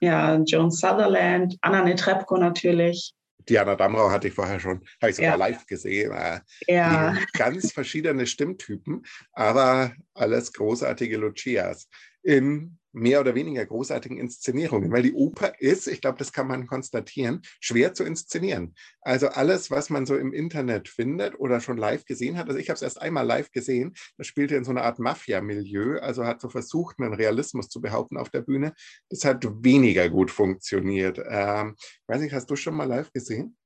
Ja, 0.00 0.36
Joan 0.36 0.72
Sutherland, 0.72 1.56
Anna 1.60 1.84
Netrebko 1.84 2.36
natürlich. 2.36 3.14
Diana 3.48 3.76
Damrau 3.76 4.10
hatte 4.10 4.28
ich 4.28 4.34
vorher 4.34 4.60
schon, 4.60 4.80
habe 5.00 5.10
ich 5.10 5.16
sogar 5.16 5.32
ja. 5.32 5.36
live 5.36 5.66
gesehen. 5.66 6.12
Äh, 6.12 6.40
ja. 6.66 7.16
Ganz 7.32 7.72
verschiedene 7.72 8.26
Stimmtypen, 8.26 9.02
aber 9.32 9.92
alles 10.14 10.52
großartige 10.52 11.16
Lucias. 11.16 11.88
In 12.22 12.78
mehr 12.92 13.20
oder 13.20 13.34
weniger 13.34 13.64
großartigen 13.64 14.18
Inszenierungen, 14.18 14.92
weil 14.92 15.02
die 15.02 15.14
Oper 15.14 15.54
ist, 15.58 15.86
ich 15.88 16.00
glaube, 16.00 16.18
das 16.18 16.32
kann 16.32 16.46
man 16.46 16.66
konstatieren, 16.66 17.42
schwer 17.60 17.94
zu 17.94 18.04
inszenieren. 18.04 18.74
Also 19.00 19.28
alles, 19.28 19.70
was 19.70 19.90
man 19.90 20.06
so 20.06 20.16
im 20.16 20.32
Internet 20.32 20.88
findet 20.88 21.38
oder 21.38 21.60
schon 21.60 21.76
live 21.76 22.04
gesehen 22.04 22.36
hat, 22.36 22.48
also 22.48 22.58
ich 22.58 22.68
habe 22.68 22.76
es 22.76 22.82
erst 22.82 23.00
einmal 23.00 23.26
live 23.26 23.50
gesehen, 23.50 23.94
das 24.16 24.26
spielte 24.26 24.56
in 24.56 24.64
so 24.64 24.70
einer 24.70 24.84
Art 24.84 24.98
Mafia-Milieu, 24.98 25.98
also 25.98 26.24
hat 26.24 26.40
so 26.40 26.48
versucht, 26.48 26.96
einen 26.98 27.14
Realismus 27.14 27.68
zu 27.68 27.80
behaupten 27.80 28.16
auf 28.16 28.30
der 28.30 28.42
Bühne. 28.42 28.74
Das 29.08 29.24
hat 29.24 29.46
weniger 29.64 30.08
gut 30.08 30.30
funktioniert. 30.30 31.18
Ähm, 31.28 31.76
weiß 32.06 32.20
nicht, 32.20 32.34
hast 32.34 32.50
du 32.50 32.56
schon 32.56 32.74
mal 32.74 32.88
live 32.88 33.12
gesehen? 33.12 33.56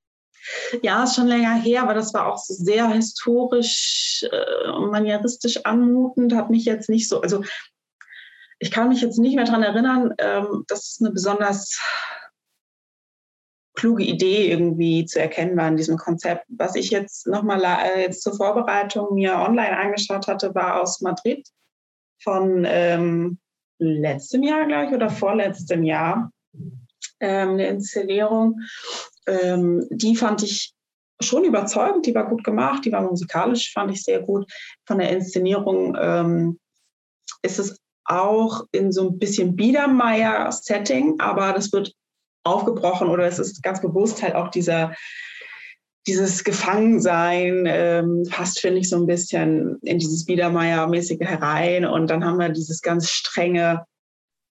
Ja, 0.82 1.04
ist 1.04 1.16
schon 1.16 1.26
länger 1.26 1.54
her, 1.54 1.82
aber 1.82 1.94
das 1.94 2.14
war 2.14 2.32
auch 2.32 2.38
sehr 2.38 2.88
historisch 2.88 4.24
äh, 4.30 4.70
und 4.70 4.90
manieristisch 4.90 5.64
anmutend, 5.64 6.34
hat 6.34 6.50
mich 6.50 6.64
jetzt 6.64 6.88
nicht 6.88 7.08
so, 7.08 7.20
also 7.20 7.42
ich 8.58 8.70
kann 8.70 8.88
mich 8.88 9.00
jetzt 9.00 9.18
nicht 9.18 9.36
mehr 9.36 9.44
daran 9.44 9.62
erinnern, 9.62 10.14
ähm, 10.18 10.64
dass 10.68 10.92
es 10.92 10.98
eine 11.00 11.10
besonders 11.10 11.80
kluge 13.74 14.02
Idee 14.02 14.50
irgendwie 14.50 15.04
zu 15.04 15.20
erkennen 15.20 15.56
war 15.56 15.68
in 15.68 15.76
diesem 15.76 15.98
Konzept. 15.98 16.46
Was 16.48 16.74
ich 16.74 16.90
jetzt 16.90 17.26
nochmal 17.26 17.62
äh, 17.64 18.10
zur 18.10 18.34
Vorbereitung 18.34 19.14
mir 19.14 19.36
online 19.36 19.76
angeschaut 19.76 20.26
hatte, 20.26 20.54
war 20.54 20.80
aus 20.80 21.02
Madrid 21.02 21.46
von 22.22 22.64
ähm, 22.66 23.38
letztem 23.78 24.42
Jahr, 24.42 24.66
glaube 24.66 24.86
ich, 24.86 24.92
oder 24.92 25.10
vorletztem 25.10 25.82
Jahr 25.84 26.32
ähm, 27.20 27.50
eine 27.50 27.68
Inszenierung. 27.68 28.60
Ähm, 29.26 29.86
die 29.90 30.16
fand 30.16 30.42
ich 30.42 30.72
schon 31.20 31.44
überzeugend, 31.44 32.06
die 32.06 32.14
war 32.14 32.28
gut 32.28 32.44
gemacht, 32.44 32.84
die 32.84 32.92
war 32.92 33.02
musikalisch, 33.02 33.72
fand 33.72 33.90
ich 33.90 34.02
sehr 34.02 34.20
gut. 34.20 34.50
Von 34.86 34.98
der 34.98 35.10
Inszenierung 35.10 35.96
ähm, 36.00 36.58
ist 37.42 37.58
es 37.58 37.78
auch 38.08 38.64
in 38.72 38.92
so 38.92 39.08
ein 39.08 39.18
bisschen 39.18 39.56
Biedermeier-Setting, 39.56 41.16
aber 41.18 41.52
das 41.52 41.72
wird 41.72 41.92
aufgebrochen 42.44 43.08
oder 43.08 43.24
es 43.24 43.38
ist 43.38 43.62
ganz 43.62 43.80
bewusst 43.80 44.22
halt 44.22 44.34
auch 44.34 44.48
dieser, 44.48 44.94
dieses 46.06 46.44
Gefangensein 46.44 47.64
ähm, 47.66 48.22
passt, 48.30 48.60
finde 48.60 48.78
ich, 48.78 48.88
so 48.88 48.96
ein 48.96 49.06
bisschen 49.06 49.78
in 49.82 49.98
dieses 49.98 50.24
Biedermeier-mäßige 50.24 51.20
herein. 51.20 51.84
Und 51.84 52.08
dann 52.08 52.24
haben 52.24 52.38
wir 52.38 52.48
dieses 52.50 52.80
ganz 52.80 53.10
strenge, 53.10 53.84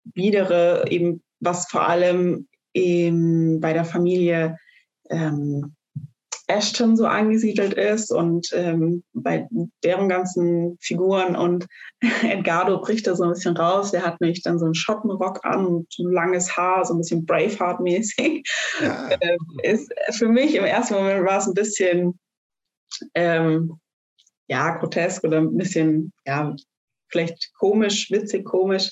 biedere, 0.03 0.85
eben 0.89 1.23
was 1.39 1.67
vor 1.69 1.87
allem 1.87 2.47
eben 2.73 3.61
bei 3.61 3.73
der 3.73 3.85
Familie 3.85 4.57
ähm, 5.09 5.75
Ashton 6.47 6.95
so 6.95 7.05
angesiedelt 7.05 7.73
ist 7.73 8.12
und 8.12 8.49
ähm, 8.53 9.03
bei 9.13 9.47
deren 9.84 10.10
ganzen 10.10 10.77
Figuren 10.79 11.36
und 11.36 11.65
Edgardo 12.23 12.79
bricht 12.79 13.08
da 13.08 13.15
so 13.15 13.23
ein 13.23 13.31
bisschen 13.31 13.58
raus. 13.58 13.91
Der 13.91 14.05
hat 14.05 14.21
nämlich 14.21 14.43
dann 14.43 14.60
so 14.60 14.65
einen 14.65 14.75
Schottenrock 14.75 15.43
an 15.43 15.65
und 15.65 15.88
langes 15.97 16.55
Haar, 16.55 16.86
so 16.86 16.93
ein 16.93 16.99
bisschen 16.99 17.25
Braveheart-mäßig. 17.25 18.43
Ja. 18.81 19.10
Ähm, 19.21 19.38
ist 19.63 19.91
für 20.12 20.27
mich 20.27 20.55
im 20.55 20.65
ersten 20.65 20.95
Moment 20.95 21.25
war 21.25 21.39
es 21.39 21.47
ein 21.47 21.53
bisschen 21.53 22.19
ähm, 23.13 23.79
ja, 24.47 24.77
grotesk 24.77 25.23
oder 25.23 25.39
ein 25.39 25.58
bisschen, 25.58 26.13
ja, 26.25 26.55
vielleicht 27.10 27.53
komisch, 27.55 28.12
witzig, 28.12 28.46
komisch. 28.46 28.91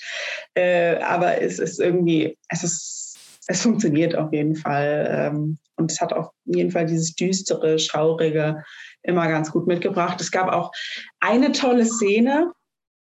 Äh, 0.56 0.98
aber 0.98 1.42
es 1.42 1.60
ist 1.60 1.80
irgendwie, 1.80 2.38
es 2.50 2.64
ist 2.64 3.04
es 3.48 3.62
funktioniert 3.62 4.16
auf 4.16 4.32
jeden 4.32 4.56
Fall. 4.56 5.08
Ähm, 5.10 5.58
und 5.84 5.92
es 5.92 6.00
hat 6.00 6.14
auf 6.14 6.30
jeden 6.46 6.72
Fall 6.72 6.86
dieses 6.86 7.14
düstere, 7.14 7.78
schaurige 7.78 8.64
immer 9.02 9.28
ganz 9.28 9.52
gut 9.52 9.68
mitgebracht. 9.68 10.20
Es 10.22 10.32
gab 10.32 10.48
auch 10.48 10.72
eine 11.20 11.52
tolle 11.52 11.86
Szene, 11.86 12.54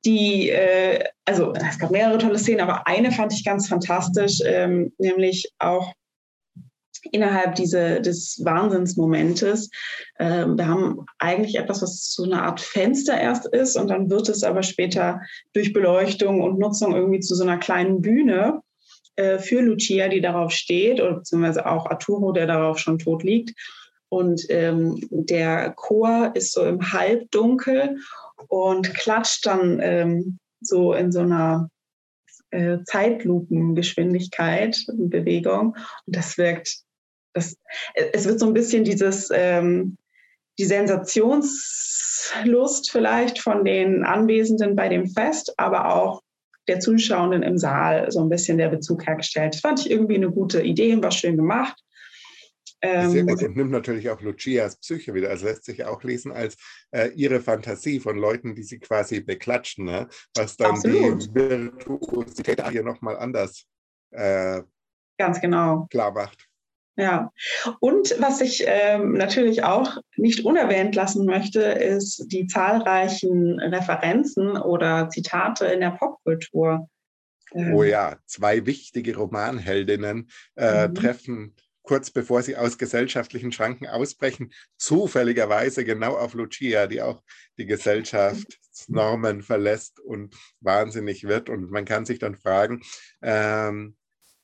die, 0.05 0.51
äh, 0.51 1.03
also 1.25 1.55
es 1.55 1.79
gab 1.79 1.91
mehrere 1.91 2.19
tolle 2.19 2.39
Szenen, 2.39 2.61
aber 2.61 2.87
eine 2.87 3.11
fand 3.13 3.33
ich 3.33 3.45
ganz 3.45 3.67
fantastisch, 3.67 4.41
ähm, 4.45 4.93
nämlich 4.99 5.51
auch 5.59 5.95
innerhalb 7.13 7.55
diese, 7.55 8.03
des 8.03 8.41
Wahnsinnsmomentes. 8.45 9.71
Ähm, 10.19 10.59
wir 10.59 10.67
haben 10.67 11.07
eigentlich 11.19 11.57
etwas, 11.57 11.81
was 11.81 12.13
so 12.13 12.25
eine 12.25 12.43
Art 12.43 12.61
Fenster 12.61 13.19
erst 13.19 13.47
ist 13.47 13.77
und 13.77 13.89
dann 13.89 14.11
wird 14.11 14.29
es 14.29 14.43
aber 14.43 14.63
später 14.63 15.21
durch 15.55 15.73
Beleuchtung 15.73 16.43
und 16.43 16.59
Nutzung 16.59 16.95
irgendwie 16.95 17.21
zu 17.21 17.35
so 17.35 17.45
einer 17.45 17.59
kleinen 17.59 18.03
Bühne. 18.03 18.61
Äh, 19.17 19.39
für 19.39 19.63
Lucia, 19.63 20.09
die 20.09 20.21
darauf 20.21 20.53
steht, 20.53 21.01
oder 21.01 21.15
beziehungsweise 21.15 21.67
auch 21.67 21.87
Arturo, 21.87 22.33
der 22.33 22.47
darauf 22.47 22.79
schon 22.79 22.99
tot 22.99 23.23
liegt. 23.23 23.55
und 24.09 24.47
ähm, 24.51 25.01
der 25.11 25.73
Chor 25.73 26.31
ist 26.35 26.53
so 26.53 26.65
im 26.65 26.93
Halbdunkel 26.93 27.97
und 28.49 28.95
klatscht 28.95 29.47
dann 29.47 29.81
ähm, 29.83 30.39
so 30.61 30.93
in 30.93 31.11
so 31.11 31.21
einer 31.21 31.71
äh, 32.51 32.79
Zeitlupengeschwindigkeit, 32.85 34.77
Bewegung. 34.97 35.77
Und 36.07 36.17
das 36.17 36.39
wirkt, 36.39 36.77
das, 37.33 37.57
es 37.95 38.27
wird 38.27 38.39
so 38.39 38.47
ein 38.47 38.55
bisschen 38.55 38.85
dieses, 38.85 39.31
ähm, 39.33 39.97
die 40.59 40.65
Sensationslust 40.65 42.91
vielleicht 42.91 43.41
von 43.41 43.65
den 43.65 44.05
Anwesenden 44.05 44.77
bei 44.77 44.89
dem 44.89 45.09
Fest, 45.09 45.53
aber 45.59 45.95
auch 45.95 46.23
der 46.69 46.81
Zuschauenden 46.81 47.43
im 47.43 47.59
Saal 47.59 48.11
so 48.11 48.21
ein 48.21 48.29
bisschen 48.29 48.59
der 48.59 48.69
Bezug 48.69 49.07
hergestellt. 49.07 49.55
Das 49.55 49.61
fand 49.61 49.81
ich 49.81 49.91
irgendwie 49.91 50.17
eine 50.17 50.31
gute 50.31 50.63
Idee, 50.63 51.01
war 51.03 51.11
schön 51.11 51.37
gemacht. 51.37 51.77
Sehr 52.83 53.03
ähm, 53.03 53.27
gut 53.27 53.43
und 53.43 53.57
nimmt 53.57 53.71
natürlich 53.71 54.11
auch 54.11 54.21
Lucias 54.21 54.77
Psyche 54.77 55.15
wieder. 55.15 55.31
Also 55.31 55.47
lässt 55.47 55.65
sich 55.65 55.85
auch 55.85 56.03
lesen 56.03 56.31
als 56.31 56.57
äh, 56.91 57.09
ihre 57.15 57.41
Fantasie 57.41 58.01
von 58.01 58.19
Leuten, 58.19 58.55
die 58.55 58.63
sie 58.63 58.79
quasi 58.79 59.21
beklatschen, 59.21 59.87
ne? 59.87 60.09
was 60.37 60.57
dann 60.57 60.73
Absolut. 60.73 61.25
die 61.25 61.35
Virtuosität 61.35 62.69
hier 62.69 62.83
nochmal 62.83 63.17
anders 63.17 63.67
äh, 64.11 64.63
Ganz 65.19 65.41
genau. 65.41 65.87
klar 65.91 66.13
macht. 66.13 66.46
Ja, 66.97 67.31
und 67.81 68.15
was 68.21 68.41
ich 68.41 68.65
ähm, 68.67 69.13
natürlich 69.13 69.65
auch 69.65 69.99
nicht 70.17 70.45
unerwähnt 70.45 70.95
lassen 70.95 71.27
möchte, 71.27 71.61
ist 71.61 72.33
die 72.33 72.47
zahlreichen 72.47 73.61
Referenzen 73.61 74.57
oder 74.57 75.11
Zitate 75.11 75.67
in 75.67 75.81
der 75.81 75.91
Popkultur. 75.91 76.89
Ähm, 77.53 77.75
oh 77.75 77.83
ja, 77.83 78.17
zwei 78.25 78.65
wichtige 78.65 79.15
Romanheldinnen 79.15 80.31
äh, 80.57 80.89
mhm. 80.89 80.95
treffen 80.95 81.55
kurz 81.87 82.11
bevor 82.11 82.43
sie 82.43 82.57
aus 82.57 82.77
gesellschaftlichen 82.77 83.53
Schranken 83.53 83.87
ausbrechen, 83.87 84.53
zufälligerweise 84.77 85.85
genau 85.85 86.17
auf 86.17 86.35
Lucia, 86.35 86.87
die 86.87 87.01
auch 87.01 87.23
die 87.59 87.67
Gesellschaftsnormen 87.67 89.43
verlässt 89.43 90.01
und 90.01 90.37
wahnsinnig 90.61 91.25
wird. 91.25 91.49
Und 91.49 91.71
man 91.71 91.85
kann 91.85 92.05
sich 92.05 92.19
dann 92.19 92.37
fragen, 92.37 92.83
ähm, 93.23 93.97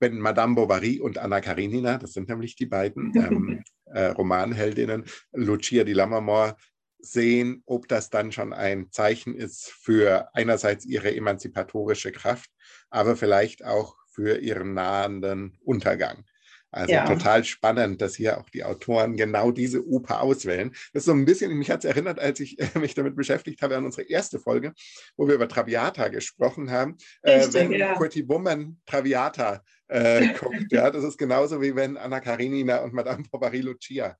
wenn 0.03 0.19
Madame 0.19 0.57
Bovary 0.57 1.01
und 1.01 1.17
Anna 1.17 1.41
Karenina, 1.41 1.97
das 1.97 2.13
sind 2.13 2.29
nämlich 2.29 2.57
die 2.57 2.67
beiden 2.67 3.15
ähm, 3.17 3.65
äh, 3.87 4.07
Romanheldinnen, 4.07 5.05
Lucia 5.33 5.85
di 5.85 5.93
Lammermoor 5.95 6.57
sehen, 6.99 7.63
ob 7.67 7.89
das 7.89 8.11
dann 8.11 8.33
schon 8.33 8.53
ein 8.53 8.91
Zeichen 8.91 9.35
ist 9.35 9.71
für 9.71 10.29
einerseits 10.35 10.85
ihre 10.85 11.15
emanzipatorische 11.15 12.13
Kraft, 12.13 12.51
aber 12.91 13.17
vielleicht 13.17 13.65
auch 13.65 13.97
für 14.11 14.39
ihren 14.39 14.75
nahenden 14.75 15.59
Untergang. 15.65 16.25
Also 16.73 16.95
ja. 16.95 17.05
total 17.07 17.45
spannend, 17.45 18.01
dass 18.01 18.17
hier 18.17 18.39
auch 18.39 18.49
die 18.49 18.65
Autoren 18.65 19.17
genau 19.17 19.51
diese 19.51 19.87
Oper 19.87 20.23
auswählen. 20.23 20.71
Das 20.93 21.03
ist 21.03 21.05
so 21.05 21.13
ein 21.13 21.27
bisschen, 21.27 21.53
mich 21.53 21.71
hat 21.71 21.85
es 21.85 21.91
erinnert, 21.91 22.19
als 22.19 22.41
ich 22.41 22.59
äh, 22.59 22.79
mich 22.79 22.95
damit 22.95 23.15
beschäftigt 23.15 23.61
habe, 23.61 23.77
an 23.77 23.85
unsere 23.85 24.09
erste 24.09 24.41
Folge, 24.41 24.73
wo 25.17 25.29
wir 25.29 25.35
über 25.35 25.49
Traviata 25.49 26.09
gesprochen 26.09 26.71
haben. 26.71 26.97
Richtig, 27.25 27.55
äh, 27.55 27.55
wenn 27.55 27.73
ja. 27.73 27.95
Pretty 27.95 28.27
Woman 28.27 28.81
Traviata 28.87 29.63
äh, 29.93 30.35
guckt, 30.39 30.71
ja, 30.71 30.91
das 30.91 31.05
ist 31.05 31.19
genauso 31.19 31.61
wie 31.61 31.75
wenn 31.77 31.97
Anna 31.97 32.21
Karenina 32.21 32.79
und 32.79 32.93
Madame 32.93 33.25
Bovary 33.31 33.61
Lucia 33.61 34.17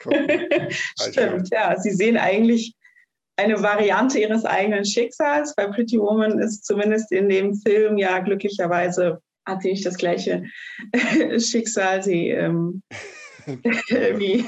gucken. 0.00 0.28
Stimmt, 1.00 1.48
ja. 1.50 1.78
Sie 1.78 1.92
sehen 1.92 2.16
eigentlich 2.16 2.74
eine 3.36 3.62
Variante 3.62 4.18
ihres 4.18 4.44
eigenen 4.44 4.84
Schicksals. 4.84 5.54
Bei 5.54 5.66
Pretty 5.68 5.98
Woman 5.98 6.38
ist 6.38 6.64
zumindest 6.64 7.12
in 7.12 7.28
dem 7.28 7.54
Film 7.54 7.98
ja 7.98 8.18
glücklicherweise 8.18 9.20
hat 9.46 9.62
sie 9.62 9.70
nicht 9.70 9.86
das 9.86 9.96
gleiche 9.96 10.44
Schicksal. 11.38 12.02
Sie, 12.02 12.28
ähm, 12.28 12.82
wie, 13.46 14.46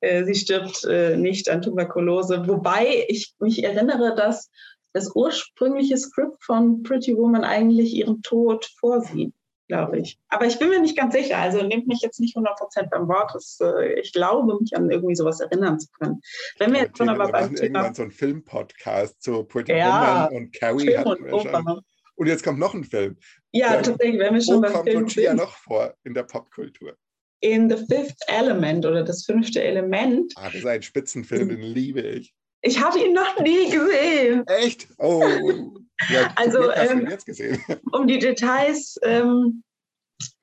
äh, 0.00 0.24
sie 0.24 0.34
stirbt 0.34 0.84
äh, 0.84 1.16
nicht 1.16 1.48
an 1.48 1.62
Tuberkulose. 1.62 2.46
Wobei 2.46 3.04
ich 3.08 3.34
mich 3.38 3.64
erinnere, 3.64 4.14
dass 4.14 4.50
das 4.92 5.14
ursprüngliche 5.14 5.98
Skript 5.98 6.42
von 6.42 6.82
Pretty 6.82 7.14
Woman 7.16 7.44
eigentlich 7.44 7.92
ihren 7.92 8.22
Tod 8.22 8.64
vorsieht, 8.78 9.34
glaube 9.66 9.98
ich. 9.98 10.18
Aber 10.28 10.46
ich 10.46 10.58
bin 10.58 10.68
mir 10.68 10.80
nicht 10.80 10.96
ganz 10.96 11.14
sicher. 11.14 11.38
Also 11.38 11.62
nehmt 11.62 11.86
mich 11.86 12.00
jetzt 12.00 12.20
nicht 12.20 12.36
100% 12.36 12.88
beim 12.90 13.08
Wort. 13.08 13.32
Das, 13.34 13.58
äh, 13.60 14.00
ich 14.00 14.12
glaube, 14.12 14.58
mich 14.60 14.76
an 14.76 14.90
irgendwie 14.90 15.14
sowas 15.14 15.40
erinnern 15.40 15.78
zu 15.78 15.88
können. 15.98 16.20
Wenn 16.58 16.72
wir 16.72 16.80
jetzt 16.82 16.98
schon 16.98 17.08
aber 17.08 17.28
beim 17.28 17.54
Thema... 17.54 17.62
irgendwann 17.62 17.94
so 17.94 18.02
einen 18.02 18.12
Filmpodcast 18.12 19.22
zu 19.22 19.44
Pretty 19.44 19.72
ja, 19.72 20.28
Woman 20.28 20.42
und 20.42 20.52
Carrie 20.52 20.86
Film 20.86 20.98
hatten 20.98 21.24
wir 21.24 21.40
schon. 21.40 21.80
Und 22.16 22.28
jetzt 22.28 22.42
kommt 22.42 22.58
noch 22.58 22.74
ein 22.74 22.84
Film. 22.84 23.18
Ja, 23.52 23.74
Dann, 23.74 23.84
tatsächlich, 23.84 24.18
wenn 24.18 24.34
wir 24.34 24.40
schon 24.40 24.60
beim 24.60 24.72
kommt 24.72 24.88
Film 24.88 25.02
Lucia 25.02 25.34
noch 25.34 25.54
vor 25.56 25.94
in 26.04 26.14
der 26.14 26.22
Popkultur? 26.22 26.96
In 27.40 27.68
The 27.68 27.76
Fifth 27.76 28.22
Element 28.28 28.86
oder 28.86 29.04
das 29.04 29.24
fünfte 29.24 29.62
Element. 29.62 30.32
Ah, 30.36 30.46
das 30.46 30.56
ist 30.56 30.66
ein 30.66 30.82
Spitzenfilm, 30.82 31.50
den 31.50 31.60
liebe 31.60 32.00
ich. 32.00 32.34
Ich 32.62 32.82
habe 32.82 32.98
ihn 32.98 33.12
noch 33.12 33.38
nie 33.40 33.70
gesehen. 33.70 34.46
Echt? 34.46 34.88
Oh. 34.98 35.22
Ja, 36.08 36.32
also, 36.36 36.70
ähm, 36.72 37.08
um 37.92 38.06
die 38.06 38.18
Details 38.18 38.98
ähm, 39.02 39.62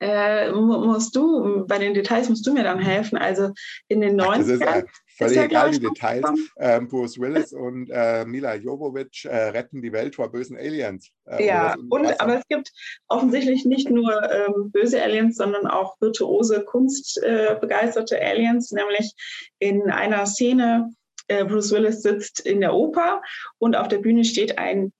äh, 0.00 0.52
musst 0.52 1.16
du, 1.16 1.66
bei 1.66 1.78
den 1.78 1.94
Details 1.94 2.28
musst 2.28 2.46
du 2.46 2.52
mir 2.52 2.62
dann 2.62 2.78
helfen. 2.78 3.18
Also 3.18 3.52
in 3.88 4.00
den 4.00 4.20
90ern. 4.20 4.86
Völlig 5.16 5.38
egal 5.38 5.70
die 5.70 5.80
Details. 5.80 6.24
Ähm, 6.58 6.88
Bruce 6.88 7.18
Willis 7.20 7.52
und 7.52 7.88
äh, 7.90 8.24
Mila 8.24 8.56
Jovovich 8.56 9.26
äh, 9.30 9.50
retten 9.50 9.80
die 9.80 9.92
Welt 9.92 10.16
vor 10.16 10.30
bösen 10.30 10.56
Aliens. 10.56 11.10
Äh, 11.26 11.46
ja, 11.46 11.76
und, 11.90 12.20
aber 12.20 12.38
es 12.38 12.46
gibt 12.48 12.72
offensichtlich 13.08 13.64
nicht 13.64 13.90
nur 13.90 14.12
ähm, 14.30 14.72
böse 14.72 15.00
Aliens, 15.00 15.36
sondern 15.36 15.68
auch 15.68 15.94
virtuose, 16.00 16.64
kunstbegeisterte 16.64 18.20
Aliens. 18.20 18.72
Nämlich 18.72 19.12
in 19.60 19.88
einer 19.90 20.26
Szene, 20.26 20.90
äh, 21.28 21.44
Bruce 21.44 21.70
Willis 21.70 22.02
sitzt 22.02 22.40
in 22.40 22.60
der 22.60 22.74
Oper 22.74 23.22
und 23.58 23.76
auf 23.76 23.86
der 23.86 23.98
Bühne 23.98 24.24
steht 24.24 24.58
ein 24.58 24.92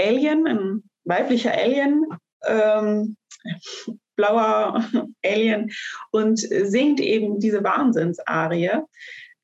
Alien, 0.00 0.46
ein 0.46 0.82
weiblicher 1.04 1.52
Alien. 1.52 2.06
Ähm, 2.46 3.16
blauer 4.20 4.84
Alien 5.24 5.70
und 6.10 6.38
singt 6.38 7.00
eben 7.00 7.40
diese 7.40 7.64
Wahnsinnsarie, 7.64 8.70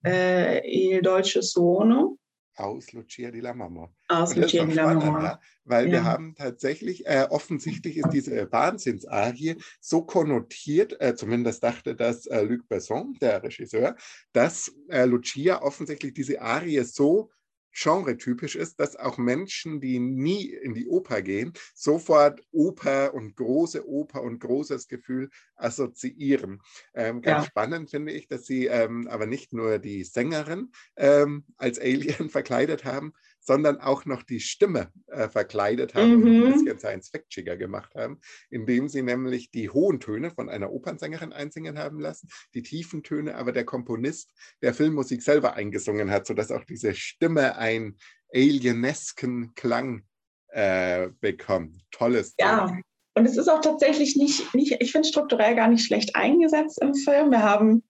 äh, 0.04 0.60
Il 0.66 1.02
Dolce 1.02 1.42
Suono. 1.42 2.18
Aus 2.58 2.92
Lucia 2.92 3.30
di 3.30 3.40
Lammermoor. 3.40 3.92
Aus 4.08 4.34
Lucia 4.34 4.64
di 4.64 4.72
Lammermoor. 4.72 5.22
Ja, 5.22 5.40
weil 5.64 5.86
ja. 5.86 5.92
wir 5.92 6.04
haben 6.04 6.34
tatsächlich, 6.34 7.06
äh, 7.06 7.26
offensichtlich 7.28 7.98
ist 7.98 8.10
diese 8.10 8.50
Wahnsinnsarie 8.50 9.56
so 9.80 10.02
konnotiert, 10.02 10.98
äh, 11.00 11.14
zumindest 11.14 11.62
dachte 11.62 11.94
das 11.94 12.26
äh, 12.26 12.42
Luc 12.42 12.66
Besson, 12.68 13.14
der 13.20 13.42
Regisseur, 13.42 13.94
dass 14.32 14.74
äh, 14.88 15.04
Lucia 15.04 15.60
offensichtlich 15.60 16.14
diese 16.14 16.40
Arie 16.40 16.82
so 16.82 17.30
genretypisch 17.76 18.56
ist, 18.56 18.80
dass 18.80 18.96
auch 18.96 19.18
Menschen, 19.18 19.80
die 19.80 19.98
nie 19.98 20.46
in 20.46 20.74
die 20.74 20.86
Oper 20.86 21.22
gehen, 21.22 21.52
sofort 21.74 22.40
Oper 22.50 23.12
und 23.14 23.36
große 23.36 23.86
Oper 23.86 24.22
und 24.22 24.40
großes 24.40 24.88
Gefühl 24.88 25.30
assoziieren. 25.56 26.62
Ähm, 26.94 27.20
ganz 27.20 27.44
ja. 27.44 27.50
spannend 27.50 27.90
finde 27.90 28.12
ich, 28.12 28.28
dass 28.28 28.46
sie 28.46 28.66
ähm, 28.66 29.06
aber 29.08 29.26
nicht 29.26 29.52
nur 29.52 29.78
die 29.78 30.04
Sängerin 30.04 30.72
ähm, 30.96 31.44
als 31.58 31.78
Alien 31.78 32.30
verkleidet 32.30 32.84
haben, 32.84 33.12
sondern 33.46 33.80
auch 33.80 34.04
noch 34.04 34.22
die 34.22 34.40
Stimme 34.40 34.90
äh, 35.06 35.28
verkleidet 35.28 35.94
haben 35.94 36.16
mhm. 36.16 36.22
und 36.22 36.46
ein 36.46 36.52
bisschen 36.52 36.78
Science-Fictiger 36.78 37.56
gemacht 37.56 37.94
haben, 37.94 38.20
indem 38.50 38.88
sie 38.88 39.02
nämlich 39.02 39.50
die 39.50 39.70
hohen 39.70 40.00
Töne 40.00 40.30
von 40.30 40.48
einer 40.48 40.72
Opernsängerin 40.72 41.32
einsingen 41.32 41.78
haben 41.78 42.00
lassen, 42.00 42.28
die 42.54 42.62
tiefen 42.62 43.02
Töne 43.02 43.36
aber 43.36 43.52
der 43.52 43.64
Komponist 43.64 44.32
der 44.62 44.74
Filmmusik 44.74 45.22
selber 45.22 45.54
eingesungen 45.54 46.10
hat, 46.10 46.26
sodass 46.26 46.50
auch 46.50 46.64
diese 46.64 46.94
Stimme 46.94 47.56
einen 47.56 47.96
alienesken 48.34 49.54
Klang 49.54 50.02
äh, 50.48 51.08
bekommt. 51.20 51.82
Tolles. 51.92 52.34
Ja. 52.38 52.66
Ding. 52.66 52.82
Und 53.14 53.24
es 53.24 53.36
ist 53.38 53.48
auch 53.48 53.62
tatsächlich 53.62 54.16
nicht, 54.16 54.54
nicht 54.54 54.76
ich 54.78 54.92
finde 54.92 55.08
strukturell 55.08 55.54
gar 55.54 55.68
nicht 55.68 55.86
schlecht 55.86 56.14
eingesetzt 56.14 56.82
im 56.82 56.94
Film. 56.94 57.30
Wir 57.30 57.42
haben 57.42 57.82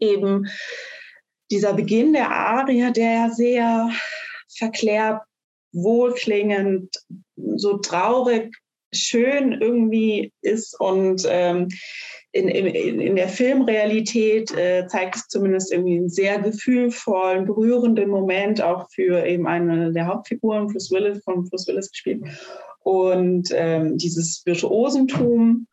eben 0.00 0.48
dieser 1.50 1.72
Beginn 1.72 2.12
der 2.12 2.30
Arie, 2.30 2.92
der 2.92 3.12
ja 3.12 3.30
sehr 3.30 3.90
verklärt, 4.56 5.22
wohlklingend, 5.72 6.94
so 7.36 7.78
traurig, 7.78 8.54
schön 8.92 9.52
irgendwie 9.52 10.32
ist 10.42 10.78
und 10.80 11.24
ähm, 11.28 11.68
in, 12.32 12.48
in, 12.48 13.00
in 13.00 13.16
der 13.16 13.28
Filmrealität 13.28 14.56
äh, 14.56 14.86
zeigt 14.86 15.16
es 15.16 15.28
zumindest 15.28 15.72
irgendwie 15.72 15.96
einen 15.96 16.10
sehr 16.10 16.40
gefühlvollen, 16.40 17.44
berührenden 17.44 18.08
Moment 18.08 18.62
auch 18.62 18.88
für 18.90 19.26
eben 19.26 19.46
eine 19.46 19.92
der 19.92 20.06
Hauptfiguren, 20.06 20.68
Bruce 20.68 20.90
Willis, 20.92 21.22
von 21.24 21.48
Bruce 21.48 21.66
Willis 21.66 21.90
gespielt. 21.90 22.22
Und 22.80 23.50
ähm, 23.52 23.98
dieses 23.98 24.42
Virtuosentum 24.46 25.66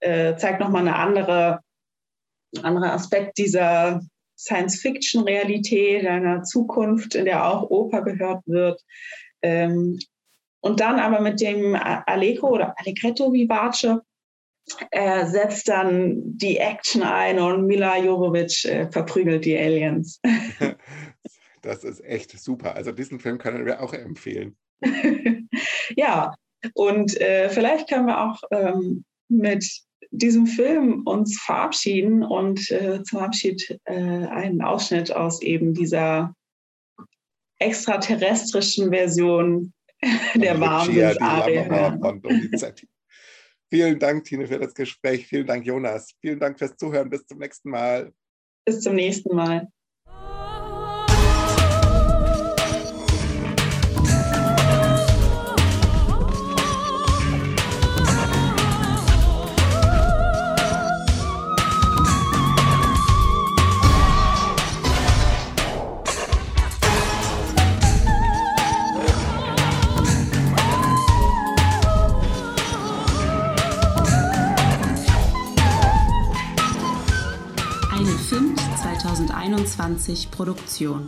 äh, 0.00 0.36
zeigt 0.36 0.60
nochmal 0.60 0.82
eine 0.82 0.96
andere, 0.96 1.60
andere 2.62 2.92
Aspekt 2.92 3.38
dieser 3.38 4.00
Science-Fiction-Realität, 4.40 6.06
einer 6.06 6.42
Zukunft, 6.42 7.14
in 7.14 7.24
der 7.26 7.46
auch 7.46 7.70
Oper 7.70 8.02
gehört 8.02 8.42
wird. 8.46 8.82
Ähm, 9.42 9.98
und 10.60 10.80
dann 10.80 10.98
aber 10.98 11.20
mit 11.20 11.40
dem 11.40 11.74
Allegro 11.74 12.48
oder 12.48 12.74
Allegretto 12.78 13.32
Vivace 13.32 14.00
er 14.90 15.26
setzt 15.26 15.68
dann 15.68 16.36
die 16.36 16.58
Action 16.58 17.02
ein 17.02 17.38
und 17.38 17.66
Mila 17.66 17.98
Jovovich 17.98 18.64
äh, 18.66 18.90
verprügelt 18.90 19.44
die 19.44 19.56
Aliens. 19.56 20.20
das 21.62 21.84
ist 21.84 22.04
echt 22.04 22.38
super. 22.38 22.74
Also 22.74 22.92
diesen 22.92 23.20
Film 23.20 23.38
können 23.38 23.66
wir 23.66 23.82
auch 23.82 23.92
empfehlen. 23.92 24.56
ja, 25.96 26.34
und 26.74 27.20
äh, 27.20 27.48
vielleicht 27.48 27.88
können 27.88 28.06
wir 28.06 28.20
auch 28.20 28.40
ähm, 28.50 29.04
mit 29.28 29.66
diesem 30.10 30.46
Film 30.46 31.02
uns 31.04 31.40
verabschieden 31.40 32.22
und 32.24 32.70
äh, 32.70 33.02
zum 33.02 33.20
Abschied 33.20 33.78
äh, 33.84 33.94
einen 33.94 34.62
Ausschnitt 34.62 35.14
aus 35.14 35.42
eben 35.42 35.74
dieser 35.74 36.34
extraterrestrischen 37.58 38.90
Version 38.90 39.72
der 40.34 40.58
Wahnsinns-Arie 40.58 41.58
Vielen 43.72 44.00
Dank, 44.00 44.24
Tine, 44.24 44.48
für 44.48 44.58
das 44.58 44.74
Gespräch. 44.74 45.28
Vielen 45.28 45.46
Dank, 45.46 45.64
Jonas. 45.64 46.12
Vielen 46.20 46.40
Dank 46.40 46.58
fürs 46.58 46.76
Zuhören. 46.76 47.08
Bis 47.08 47.24
zum 47.26 47.38
nächsten 47.38 47.70
Mal. 47.70 48.12
Bis 48.64 48.80
zum 48.80 48.96
nächsten 48.96 49.34
Mal. 49.34 49.68
Produktion. 80.30 81.06